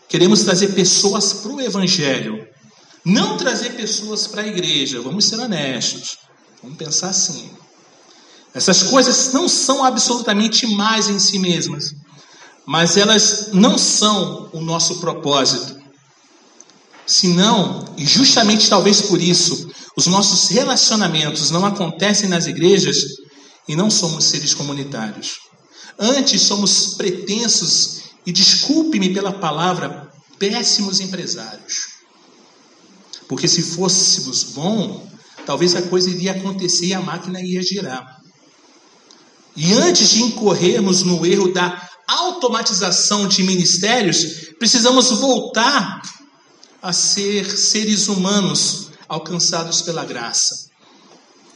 Queremos 0.09 0.43
trazer 0.43 0.69
pessoas 0.69 1.35
para 1.35 1.53
o 1.53 1.61
Evangelho, 1.61 2.47
não 3.05 3.37
trazer 3.37 3.75
pessoas 3.75 4.27
para 4.27 4.43
a 4.43 4.47
igreja, 4.47 5.03
vamos 5.03 5.27
ser 5.27 5.39
honestos. 5.39 6.24
Vamos 6.65 6.79
pensar 6.79 7.11
assim. 7.11 7.51
Essas 8.55 8.85
coisas 8.85 9.33
não 9.35 9.47
são 9.47 9.85
absolutamente 9.85 10.67
mais 10.67 11.09
em 11.09 11.19
si 11.19 11.39
mesmas, 11.39 11.95
mas 12.65 12.97
elas 12.97 13.51
não 13.53 13.77
são 13.77 14.49
o 14.51 14.63
nosso 14.63 14.99
propósito. 14.99 15.77
Se 17.07 17.29
não, 17.29 17.85
e 17.99 18.07
justamente 18.07 18.71
talvez 18.71 19.03
por 19.03 19.21
isso, 19.21 19.71
os 19.95 20.07
nossos 20.07 20.49
relacionamentos 20.49 21.51
não 21.51 21.67
acontecem 21.67 22.31
nas 22.31 22.47
igrejas 22.47 22.97
e 23.69 23.77
não 23.77 23.91
somos 23.91 24.25
seres 24.25 24.55
comunitários. 24.55 25.41
Antes 25.99 26.41
somos 26.43 26.95
pretensos 26.95 28.05
e 28.25 28.33
desculpe-me 28.33 29.13
pela 29.13 29.33
palavra, 29.33 30.11
péssimos 30.39 30.99
empresários. 30.99 31.89
Porque 33.29 33.47
se 33.47 33.63
fôssemos 33.63 34.45
bom, 34.45 35.07
talvez 35.47 35.75
a 35.75 35.83
coisa 35.83 36.11
iria 36.11 36.33
acontecer 36.33 36.87
e 36.87 36.95
a 36.95 37.01
máquina 37.01 37.41
ia 37.41 37.63
girar. 37.63 38.21
E 39.57 39.73
antes 39.73 40.11
de 40.11 40.23
incorrermos 40.23 41.03
no 41.03 41.25
erro 41.25 41.53
da 41.53 41.89
automatização 42.09 43.29
de 43.29 43.43
ministérios, 43.43 44.51
precisamos 44.59 45.11
voltar 45.11 46.03
a 46.83 46.93
ser 46.93 47.57
seres 47.57 48.09
humanos 48.09 48.91
alcançados 49.09 49.83
pela 49.83 50.05
graça. 50.05 50.69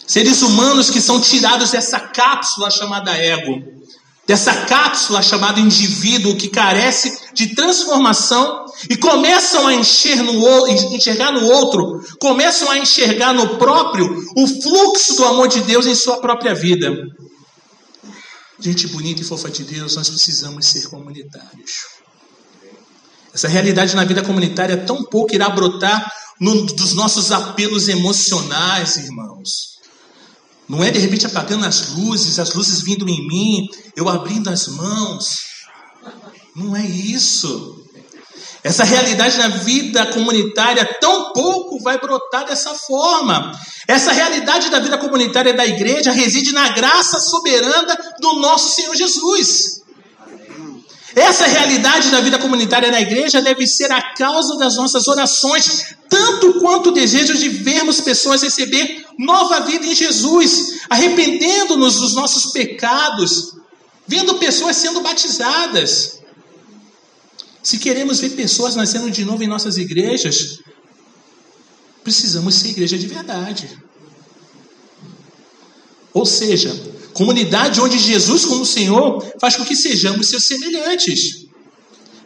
Seres 0.07 0.41
humanos 0.41 0.89
que 0.89 1.01
são 1.01 1.21
tirados 1.21 1.71
dessa 1.71 2.01
cápsula 2.01 2.71
chamada 2.71 3.15
ego, 3.17 3.63
dessa 4.29 4.67
cápsula 4.67 5.23
chamada 5.23 5.59
indivíduo 5.59 6.37
que 6.37 6.49
carece 6.49 7.19
de 7.33 7.55
transformação 7.55 8.67
e 8.91 8.97
começam 8.99 9.67
a 9.67 9.75
enxergar 9.75 10.23
no, 10.23 10.69
enxergar 10.69 11.33
no 11.33 11.47
outro, 11.47 11.99
começam 12.21 12.71
a 12.71 12.77
enxergar 12.77 13.33
no 13.33 13.57
próprio 13.57 14.07
o 14.37 14.47
fluxo 14.47 15.17
do 15.17 15.25
amor 15.25 15.49
de 15.49 15.63
Deus 15.63 15.87
em 15.87 15.95
sua 15.95 16.19
própria 16.19 16.55
vida. 16.55 16.95
Gente 18.61 18.87
bonita 18.89 19.23
e 19.23 19.25
fofa 19.25 19.49
de 19.49 19.65
Deus, 19.65 19.97
nós 19.97 20.11
precisamos 20.11 20.67
ser 20.67 20.89
comunitários. 20.89 21.99
Essa 23.33 23.49
realidade 23.49 23.97
na 23.97 24.05
vida 24.05 24.23
comunitária 24.23 24.77
tão 24.77 25.05
pouco 25.05 25.35
irá 25.35 25.49
brotar 25.49 26.13
no, 26.39 26.67
dos 26.67 26.93
nossos 26.93 27.33
apelos 27.33 27.89
emocionais, 27.89 28.97
irmãos. 28.97 29.78
Não 30.69 30.85
é 30.85 30.91
de 30.91 30.99
repente 30.99 31.27
apagando 31.27 31.65
as 31.65 31.95
luzes, 31.95 32.39
as 32.39 32.53
luzes 32.53 32.83
vindo 32.83 33.09
em 33.09 33.27
mim, 33.27 33.69
eu 33.97 34.09
abrindo 34.09 34.49
as 34.51 34.69
mãos. 34.69 35.47
Não 36.55 36.77
é 36.77 36.85
isso. 36.85 37.85
Essa 38.63 38.85
realidade 38.85 39.39
na 39.39 39.49
vida 39.49 40.07
comunitária 40.07 40.85
tão 41.01 41.33
pouco 41.33 41.81
vai 41.83 41.99
brotar 41.99 42.45
dessa 42.45 42.75
forma. 42.75 43.53
Essa 43.87 44.13
realidade 44.13 44.69
da 44.69 44.81
vida 44.81 44.99
comunitária 44.99 45.55
da 45.55 45.65
igreja 45.65 46.11
reside 46.11 46.53
na 46.53 46.69
graça 46.71 47.21
soberana 47.21 47.97
do 48.21 48.35
nosso 48.35 48.75
Senhor 48.75 48.95
Jesus. 48.95 49.79
Essa 51.15 51.47
realidade 51.47 52.11
da 52.11 52.21
vida 52.21 52.39
comunitária 52.39 52.91
na 52.91 53.01
igreja 53.01 53.41
deve 53.41 53.67
ser 53.67 53.91
a 53.91 54.15
causa 54.15 54.57
das 54.59 54.77
nossas 54.77 55.09
orações, 55.09 55.97
tanto 56.09 56.61
quanto 56.61 56.89
o 56.89 56.93
desejo 56.93 57.37
de 57.37 57.49
vermos 57.49 58.01
pessoas 58.01 58.43
receber 58.43 59.07
nova 59.19 59.61
vida 59.61 59.87
em 59.87 59.95
Jesus, 59.95 60.81
arrependendo-nos 60.89 61.97
dos 61.97 62.15
nossos 62.15 62.53
pecados, 62.53 63.55
vendo 64.07 64.35
pessoas 64.35 64.77
sendo 64.77 65.01
batizadas. 65.01 66.21
Se 67.63 67.79
queremos 67.79 68.21
ver 68.21 68.31
pessoas 68.31 68.75
nascendo 68.75 69.11
de 69.11 69.25
novo 69.25 69.43
em 69.43 69.49
nossas 69.49 69.77
igrejas, 69.77 70.61
precisamos 72.03 72.55
ser 72.55 72.69
igreja 72.69 72.97
de 72.97 73.07
verdade. 73.07 73.79
Ou 76.15 76.25
seja, 76.25 76.75
Comunidade 77.19 77.81
onde 77.81 77.99
Jesus, 77.99 78.45
como 78.45 78.65
Senhor, 78.65 79.27
faz 79.41 79.57
com 79.57 79.65
que 79.65 79.75
sejamos 79.75 80.29
seus 80.29 80.45
semelhantes. 80.45 81.49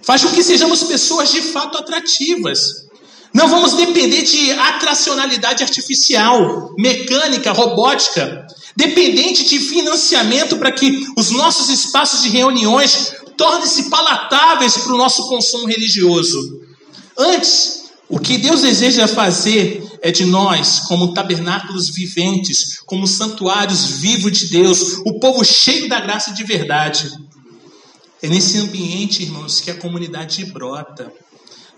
Faz 0.03 0.23
com 0.23 0.29
que 0.29 0.43
sejamos 0.43 0.83
pessoas 0.83 1.33
de 1.33 1.41
fato 1.41 1.79
atrativas. 1.79 2.89
Não 3.33 3.49
vamos 3.49 3.75
depender 3.75 4.23
de 4.23 4.53
atracionalidade 4.53 5.63
artificial, 5.63 6.75
mecânica, 6.77 7.53
robótica, 7.53 8.47
dependente 8.77 9.45
de 9.45 9.59
financiamento 9.59 10.57
para 10.57 10.71
que 10.71 11.07
os 11.17 11.31
nossos 11.31 11.71
espaços 11.71 12.23
de 12.23 12.29
reuniões 12.29 13.15
tornem-se 13.37 13.89
palatáveis 13.89 14.77
para 14.77 14.93
o 14.93 14.99
nosso 14.99 15.29
consumo 15.29 15.67
religioso. 15.67 16.61
Antes, 17.17 17.85
o 18.09 18.19
que 18.19 18.37
Deus 18.37 18.61
deseja 18.61 19.09
fazer 19.09 19.83
é 20.03 20.11
de 20.11 20.27
nós, 20.27 20.81
como 20.81 21.15
tabernáculos 21.15 21.89
viventes, 21.89 22.81
como 22.85 23.07
santuários 23.07 23.87
vivos 23.87 24.39
de 24.39 24.49
Deus, 24.49 24.99
o 25.07 25.19
povo 25.19 25.43
cheio 25.45 25.89
da 25.89 26.01
graça 26.01 26.33
de 26.33 26.45
verdade. 26.45 27.11
É 28.21 28.29
nesse 28.29 28.59
ambiente, 28.59 29.23
irmãos, 29.23 29.61
que 29.61 29.71
a 29.71 29.75
comunidade 29.75 30.45
brota. 30.45 31.11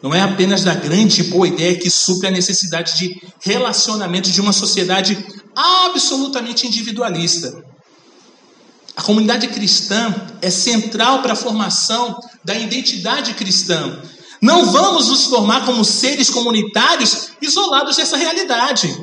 Não 0.05 0.15
é 0.15 0.21
apenas 0.21 0.63
da 0.63 0.75
grande 0.75 1.23
e 1.23 1.25
boa 1.25 1.49
ideia 1.49 1.79
que 1.79 1.89
supre 1.89 2.29
a 2.29 2.31
necessidade 2.31 2.99
de 2.99 3.23
relacionamento 3.41 4.31
de 4.31 4.39
uma 4.39 4.53
sociedade 4.53 5.17
absolutamente 5.57 6.67
individualista. 6.67 7.65
A 8.95 9.01
comunidade 9.01 9.49
cristã 9.49 10.15
é 10.43 10.51
central 10.51 11.23
para 11.23 11.33
a 11.33 11.37
formação 11.37 12.21
da 12.45 12.55
identidade 12.55 13.33
cristã, 13.33 13.99
não 14.43 14.71
vamos 14.71 15.09
nos 15.09 15.25
formar 15.25 15.65
como 15.65 15.83
seres 15.83 16.29
comunitários 16.29 17.31
isolados 17.41 17.97
dessa 17.97 18.19
realidade. 18.19 18.95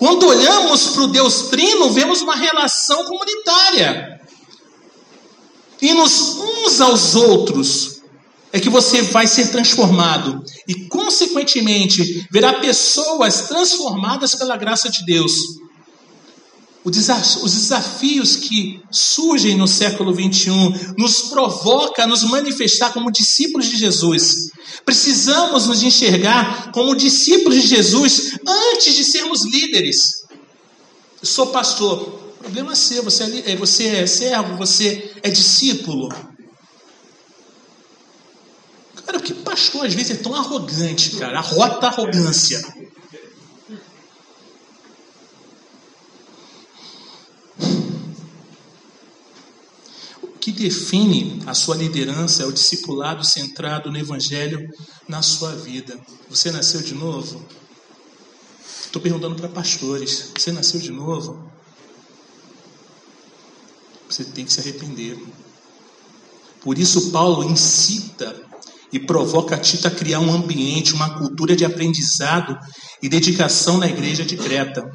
Quando 0.00 0.26
olhamos 0.26 0.88
para 0.88 1.02
o 1.04 1.06
Deus 1.06 1.42
Trino, 1.42 1.92
vemos 1.92 2.22
uma 2.22 2.34
relação 2.34 3.04
comunitária. 3.04 4.20
E 5.80 5.94
nos 5.94 6.38
uns 6.38 6.80
aos 6.80 7.14
outros 7.14 7.93
é 8.54 8.60
que 8.60 8.70
você 8.70 9.02
vai 9.02 9.26
ser 9.26 9.50
transformado 9.50 10.42
e, 10.66 10.86
consequentemente, 10.86 12.26
verá 12.30 12.54
pessoas 12.54 13.48
transformadas 13.48 14.34
pela 14.34 14.56
graça 14.56 14.88
de 14.88 15.04
Deus 15.04 15.32
os 16.84 17.54
desafios 17.54 18.36
que 18.36 18.82
surgem 18.90 19.56
no 19.56 19.66
século 19.66 20.12
21 20.12 20.94
nos 20.98 21.22
provoca 21.22 22.04
a 22.04 22.06
nos 22.06 22.22
manifestar 22.24 22.92
como 22.92 23.10
discípulos 23.10 23.66
de 23.66 23.78
Jesus. 23.78 24.50
Precisamos 24.84 25.66
nos 25.66 25.82
enxergar 25.82 26.70
como 26.72 26.94
discípulos 26.94 27.62
de 27.62 27.68
Jesus 27.68 28.38
antes 28.46 28.94
de 28.94 29.02
sermos 29.02 29.44
líderes. 29.46 30.24
Eu 31.22 31.26
sou 31.26 31.46
pastor. 31.46 32.22
Problema 32.38 32.72
é 32.72 32.74
seu, 32.74 33.02
você 33.02 33.22
é, 33.24 33.52
é, 33.52 33.56
você 33.56 33.86
é 33.86 34.06
servo, 34.06 34.58
você 34.58 35.10
é 35.22 35.30
discípulo. 35.30 36.10
Cara, 39.06 39.20
que 39.20 39.34
pastor 39.34 39.86
às 39.86 39.94
vezes 39.94 40.12
é 40.12 40.22
tão 40.22 40.34
arrogante, 40.34 41.16
cara. 41.16 41.38
Arrota 41.38 41.86
arrogância. 41.86 42.62
que 50.44 50.52
define 50.52 51.42
a 51.46 51.54
sua 51.54 51.74
liderança 51.74 52.42
é 52.42 52.46
o 52.46 52.52
discipulado 52.52 53.24
centrado 53.24 53.90
no 53.90 53.96
Evangelho 53.96 54.70
na 55.08 55.22
sua 55.22 55.56
vida. 55.56 55.98
Você 56.28 56.50
nasceu 56.50 56.82
de 56.82 56.92
novo? 56.92 57.42
Estou 58.84 59.00
perguntando 59.00 59.36
para 59.36 59.48
pastores: 59.48 60.32
você 60.36 60.52
nasceu 60.52 60.78
de 60.78 60.90
novo? 60.90 61.50
Você 64.06 64.22
tem 64.22 64.44
que 64.44 64.52
se 64.52 64.60
arrepender. 64.60 65.18
Por 66.60 66.78
isso, 66.78 67.10
Paulo 67.10 67.42
incita 67.44 68.43
e 68.94 69.00
provoca 69.00 69.58
Tito 69.58 69.88
a 69.88 69.90
criar 69.90 70.20
um 70.20 70.32
ambiente, 70.32 70.94
uma 70.94 71.18
cultura 71.18 71.56
de 71.56 71.64
aprendizado 71.64 72.56
e 73.02 73.08
dedicação 73.08 73.76
na 73.76 73.88
igreja 73.88 74.24
de 74.24 74.36
Creta. 74.36 74.88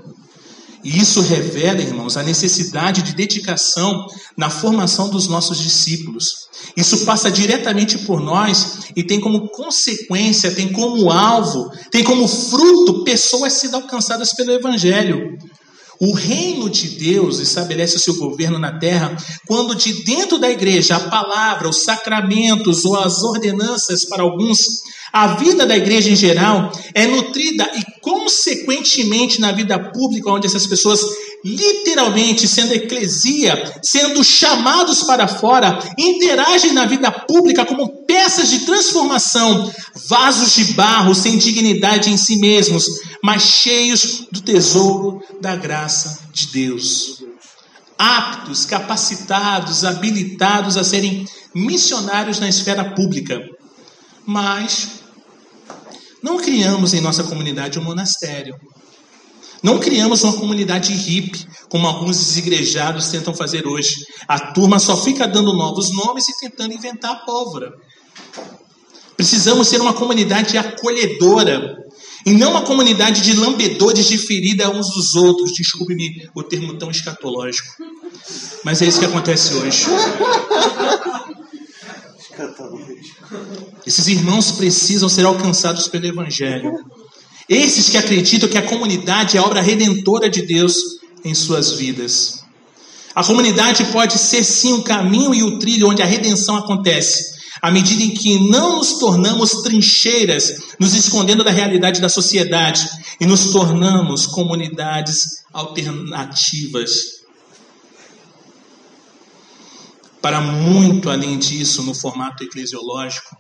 E 0.81 0.97
isso 0.97 1.19
revela, 1.19 1.81
irmãos, 1.81 2.15
a 2.15 2.23
necessidade 2.23 3.01
de 3.01 3.13
dedicação 3.13 4.05
na 4.37 4.49
formação 4.49 5.09
dos 5.09 5.27
nossos 5.27 5.59
discípulos. 5.59 6.29
Isso 6.77 7.05
passa 7.05 7.29
diretamente 7.29 7.97
por 7.97 8.21
nós 8.21 8.87
e 8.95 9.03
tem 9.03 9.19
como 9.19 9.49
consequência, 9.49 10.49
tem 10.49 10.71
como 10.71 11.11
alvo, 11.11 11.69
tem 11.91 12.01
como 12.01 12.25
fruto 12.25 13.03
pessoas 13.03 13.51
sendo 13.51 13.75
alcançadas 13.75 14.31
pelo 14.33 14.53
Evangelho. 14.53 15.37
O 15.99 16.13
reino 16.13 16.69
de 16.69 16.89
Deus 16.89 17.39
estabelece 17.39 17.97
o 17.97 17.99
seu 17.99 18.15
governo 18.15 18.57
na 18.57 18.79
terra 18.79 19.15
quando 19.45 19.75
de 19.75 20.03
dentro 20.05 20.37
da 20.37 20.49
igreja 20.49 20.95
a 20.95 21.09
palavra, 21.09 21.67
os 21.67 21.83
sacramentos 21.83 22.85
ou 22.85 22.97
as 22.97 23.21
ordenanças 23.21 24.05
para 24.05 24.23
alguns 24.23 24.81
a 25.11 25.35
vida 25.35 25.65
da 25.65 25.75
igreja 25.75 26.11
em 26.11 26.15
geral 26.15 26.71
é 26.93 27.07
nutrida 27.07 27.69
e, 27.75 27.99
consequentemente, 28.01 29.41
na 29.41 29.51
vida 29.51 29.77
pública, 29.79 30.29
onde 30.29 30.45
essas 30.45 30.67
pessoas, 30.67 31.01
literalmente, 31.43 32.47
sendo 32.47 32.73
eclesia, 32.73 33.79
sendo 33.81 34.23
chamados 34.23 35.03
para 35.03 35.27
fora, 35.27 35.79
interagem 35.97 36.73
na 36.73 36.85
vida 36.85 37.11
pública 37.11 37.65
como 37.65 38.05
peças 38.05 38.49
de 38.49 38.59
transformação, 38.59 39.71
vasos 40.07 40.53
de 40.53 40.73
barro 40.73 41.15
sem 41.15 41.37
dignidade 41.37 42.09
em 42.09 42.17
si 42.17 42.37
mesmos, 42.37 42.85
mas 43.23 43.43
cheios 43.43 44.27
do 44.31 44.41
tesouro 44.41 45.21
da 45.41 45.55
graça 45.55 46.19
de 46.33 46.47
Deus. 46.47 47.23
Aptos, 47.97 48.65
capacitados, 48.65 49.83
habilitados 49.83 50.77
a 50.77 50.83
serem 50.83 51.25
missionários 51.53 52.39
na 52.39 52.47
esfera 52.47 52.83
pública. 52.93 53.39
Mas 54.25 54.99
Não 56.21 56.37
criamos 56.37 56.93
em 56.93 56.99
nossa 57.01 57.23
comunidade 57.23 57.79
um 57.79 57.83
monastério. 57.83 58.55
Não 59.61 59.79
criamos 59.79 60.23
uma 60.23 60.33
comunidade 60.33 60.93
hippie, 60.93 61.45
como 61.69 61.87
alguns 61.87 62.17
desigrejados 62.17 63.09
tentam 63.09 63.33
fazer 63.33 63.67
hoje. 63.67 64.05
A 64.27 64.39
turma 64.39 64.79
só 64.79 64.95
fica 64.97 65.27
dando 65.27 65.53
novos 65.53 65.91
nomes 65.93 66.27
e 66.29 66.39
tentando 66.39 66.73
inventar 66.73 67.11
a 67.11 67.15
pólvora. 67.25 67.73
Precisamos 69.17 69.67
ser 69.67 69.81
uma 69.81 69.93
comunidade 69.93 70.57
acolhedora 70.57 71.77
e 72.25 72.31
não 72.31 72.51
uma 72.51 72.61
comunidade 72.61 73.21
de 73.21 73.33
lambedores 73.33 74.07
de 74.07 74.17
ferida 74.17 74.69
uns 74.69 74.93
dos 74.93 75.15
outros. 75.15 75.51
Desculpe-me 75.51 76.29
o 76.33 76.41
termo 76.41 76.77
tão 76.77 76.89
escatológico. 76.89 77.67
Mas 78.63 78.81
é 78.81 78.85
isso 78.85 78.99
que 78.99 79.05
acontece 79.05 79.53
hoje. 79.55 79.85
Esses 83.85 84.07
irmãos 84.07 84.51
precisam 84.51 85.09
ser 85.09 85.25
alcançados 85.25 85.87
pelo 85.89 86.05
Evangelho. 86.05 86.71
Esses 87.49 87.89
que 87.89 87.97
acreditam 87.97 88.47
que 88.47 88.59
a 88.59 88.61
comunidade 88.61 89.35
é 89.35 89.39
a 89.39 89.43
obra 89.43 89.59
redentora 89.59 90.29
de 90.29 90.43
Deus 90.43 90.75
em 91.25 91.33
suas 91.33 91.71
vidas. 91.71 92.43
A 93.15 93.23
comunidade 93.23 93.85
pode 93.85 94.19
ser 94.19 94.43
sim 94.43 94.73
o 94.73 94.83
caminho 94.83 95.33
e 95.33 95.41
o 95.41 95.57
trilho 95.57 95.89
onde 95.89 96.03
a 96.03 96.05
redenção 96.05 96.55
acontece, 96.55 97.39
à 97.59 97.71
medida 97.71 98.03
em 98.03 98.11
que 98.11 98.37
não 98.49 98.77
nos 98.77 98.99
tornamos 98.99 99.63
trincheiras, 99.63 100.53
nos 100.79 100.93
escondendo 100.93 101.43
da 101.43 101.49
realidade 101.49 101.99
da 101.99 102.07
sociedade 102.07 102.87
e 103.19 103.25
nos 103.25 103.51
tornamos 103.51 104.27
comunidades 104.27 105.43
alternativas 105.51 107.19
para 110.21 110.41
muito 110.41 111.09
além 111.09 111.37
disso, 111.37 111.81
no 111.81 111.93
formato 111.93 112.43
eclesiológico, 112.43 113.35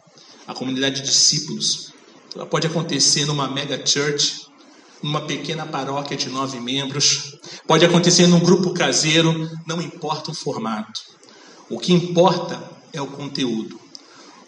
a 0.47 0.53
comunidade 0.53 1.01
de 1.01 1.07
discípulos 1.07 1.88
ela 2.35 2.45
pode 2.45 2.67
acontecer 2.67 3.25
numa 3.25 3.47
mega 3.47 3.81
church, 3.85 4.47
numa 5.01 5.21
pequena 5.21 5.65
paróquia 5.65 6.17
de 6.17 6.29
nove 6.29 6.59
membros, 6.59 7.37
pode 7.67 7.85
acontecer 7.85 8.27
num 8.27 8.39
grupo 8.39 8.71
caseiro, 8.71 9.49
não 9.65 9.81
importa 9.81 10.31
o 10.31 10.35
formato. 10.35 11.01
O 11.69 11.79
que 11.79 11.93
importa 11.93 12.61
é 12.91 13.01
o 13.01 13.07
conteúdo. 13.07 13.79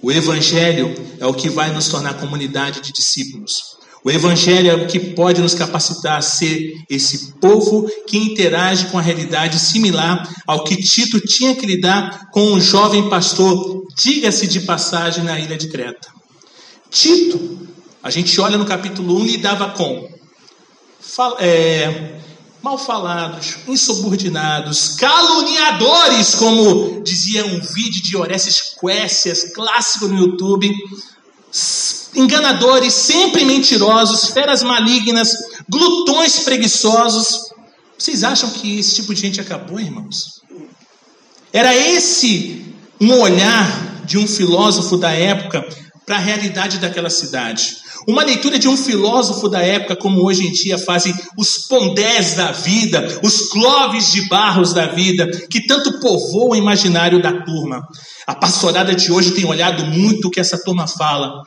O 0.02 0.12
Evangelho 0.12 0.96
é 1.20 1.26
o 1.26 1.34
que 1.34 1.50
vai 1.50 1.72
nos 1.72 1.88
tornar 1.88 2.16
comunidade 2.16 2.82
de 2.82 2.92
discípulos. 2.92 3.78
O 4.04 4.10
Evangelho 4.10 4.72
é 4.72 4.74
o 4.74 4.88
que 4.88 5.00
pode 5.00 5.40
nos 5.42 5.54
capacitar 5.54 6.18
a 6.18 6.22
ser 6.22 6.74
esse 6.90 7.34
povo 7.34 7.88
que 8.08 8.18
interage 8.18 8.88
com 8.88 8.98
a 8.98 9.02
realidade 9.02 9.60
similar 9.60 10.28
ao 10.48 10.64
que 10.64 10.76
Tito 10.76 11.20
tinha 11.20 11.56
que 11.56 11.68
lidar 11.68 12.32
com 12.32 12.54
um 12.54 12.60
jovem 12.60 13.08
pastor, 13.10 13.86
diga-se 13.96 14.48
de 14.48 14.62
passagem, 14.62 15.24
na 15.24 15.40
ilha 15.40 15.56
de 15.56 15.70
Creta. 15.70 16.08
Tito, 16.90 17.61
a 18.04 18.10
gente 18.10 18.40
olha 18.40 18.58
no 18.58 18.66
capítulo 18.66 19.20
1, 19.22 19.26
lidava 19.26 19.70
com 19.72 20.10
é, 21.40 22.20
mal 22.62 22.78
falados, 22.78 23.58
insubordinados, 23.68 24.96
caluniadores, 24.96 26.36
como 26.36 27.02
dizia 27.04 27.46
um 27.46 27.60
vídeo 27.60 28.02
de 28.04 28.18
Orestes 28.18 28.76
Quécias, 28.80 29.54
clássico 29.54 30.08
no 30.08 30.18
YouTube 30.18 30.70
enganadores, 32.16 32.94
sempre 32.94 33.46
mentirosos, 33.46 34.32
feras 34.32 34.64
malignas, 34.64 35.34
glutões 35.70 36.40
preguiçosos. 36.40 37.52
Vocês 37.98 38.24
acham 38.24 38.50
que 38.50 38.80
esse 38.80 38.96
tipo 38.96 39.14
de 39.14 39.22
gente 39.22 39.40
acabou, 39.40 39.80
irmãos? 39.80 40.42
Era 41.54 41.76
esse 41.76 42.74
um 43.00 43.20
olhar 43.20 44.04
de 44.06 44.18
um 44.18 44.28
filósofo 44.28 44.98
da 44.98 45.12
época 45.12 45.68
para 46.06 46.16
a 46.16 46.20
realidade 46.20 46.80
daquela 46.80 47.10
cidade. 47.10 47.78
Uma 48.08 48.24
leitura 48.24 48.58
de 48.58 48.68
um 48.68 48.76
filósofo 48.76 49.48
da 49.48 49.62
época, 49.62 49.96
como 49.96 50.24
hoje 50.24 50.48
em 50.48 50.52
dia 50.52 50.78
fazem 50.78 51.14
os 51.38 51.68
pondés 51.68 52.36
da 52.36 52.52
vida, 52.52 53.20
os 53.24 53.50
cloves 53.50 54.12
de 54.12 54.28
barros 54.28 54.74
da 54.74 54.88
vida, 54.88 55.30
que 55.50 55.66
tanto 55.66 56.00
povoam 56.00 56.50
o 56.50 56.56
imaginário 56.56 57.22
da 57.22 57.44
turma. 57.44 57.86
A 58.26 58.36
pastorada 58.36 58.96
de 58.96 59.12
hoje 59.12 59.32
tem 59.32 59.46
olhado 59.46 59.86
muito 59.86 60.28
o 60.28 60.32
que 60.32 60.40
essa 60.40 60.58
turma 60.64 60.88
fala. 60.88 61.44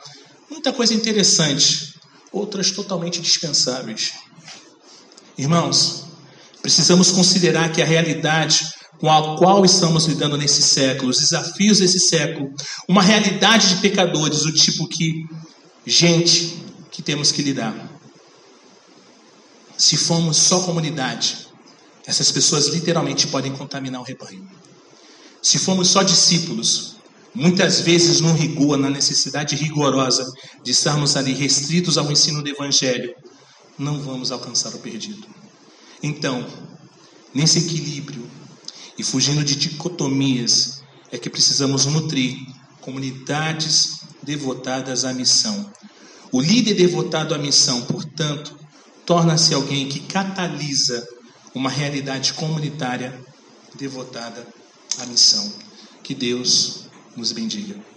Muita 0.49 0.71
coisa 0.71 0.93
interessante, 0.93 1.93
outras 2.31 2.71
totalmente 2.71 3.21
dispensáveis. 3.21 4.13
Irmãos, 5.37 6.05
precisamos 6.61 7.11
considerar 7.11 7.71
que 7.71 7.81
a 7.81 7.85
realidade 7.85 8.65
com 8.99 9.11
a 9.11 9.37
qual 9.37 9.65
estamos 9.65 10.05
lidando 10.05 10.37
nesse 10.37 10.61
século, 10.61 11.09
os 11.09 11.19
desafios 11.19 11.79
desse 11.79 11.99
século, 11.99 12.49
uma 12.87 13.01
realidade 13.01 13.69
de 13.69 13.81
pecadores, 13.81 14.43
do 14.43 14.53
tipo 14.53 14.87
que 14.87 15.25
gente 15.85 16.63
que 16.91 17.01
temos 17.01 17.31
que 17.31 17.41
lidar. 17.41 17.73
Se 19.77 19.97
formos 19.97 20.37
só 20.37 20.61
comunidade, 20.61 21.47
essas 22.05 22.31
pessoas 22.31 22.67
literalmente 22.67 23.27
podem 23.27 23.51
contaminar 23.51 24.01
o 24.01 24.03
rebanho. 24.03 24.47
Se 25.41 25.59
formos 25.59 25.89
só 25.89 26.01
discípulos, 26.01 26.95
muitas 27.33 27.81
vezes 27.81 28.21
no 28.21 28.33
rigor, 28.33 28.77
na 28.77 28.89
necessidade 28.89 29.55
rigorosa 29.55 30.25
de 30.63 30.71
estarmos 30.71 31.15
ali 31.15 31.33
restritos 31.33 31.97
ao 31.97 32.11
ensino 32.11 32.41
do 32.41 32.49
Evangelho, 32.49 33.13
não 33.77 34.01
vamos 34.01 34.31
alcançar 34.31 34.73
o 34.73 34.79
perdido. 34.79 35.27
Então, 36.01 36.47
nesse 37.33 37.59
equilíbrio 37.59 38.25
e 38.97 39.03
fugindo 39.03 39.43
de 39.43 39.55
dicotomias, 39.55 40.81
é 41.11 41.17
que 41.17 41.29
precisamos 41.29 41.85
nutrir 41.85 42.37
comunidades 42.79 44.04
devotadas 44.25 45.05
à 45.05 45.13
missão. 45.13 45.71
O 46.31 46.41
líder 46.41 46.73
devotado 46.73 47.33
à 47.33 47.37
missão, 47.37 47.83
portanto, 47.83 48.57
torna-se 49.05 49.53
alguém 49.53 49.87
que 49.87 49.99
catalisa 50.01 51.07
uma 51.53 51.69
realidade 51.69 52.33
comunitária 52.33 53.17
devotada 53.75 54.45
à 54.99 55.05
missão. 55.05 55.53
Que 56.03 56.13
Deus 56.13 56.85
nos 57.15 57.31
bendiga. 57.31 57.94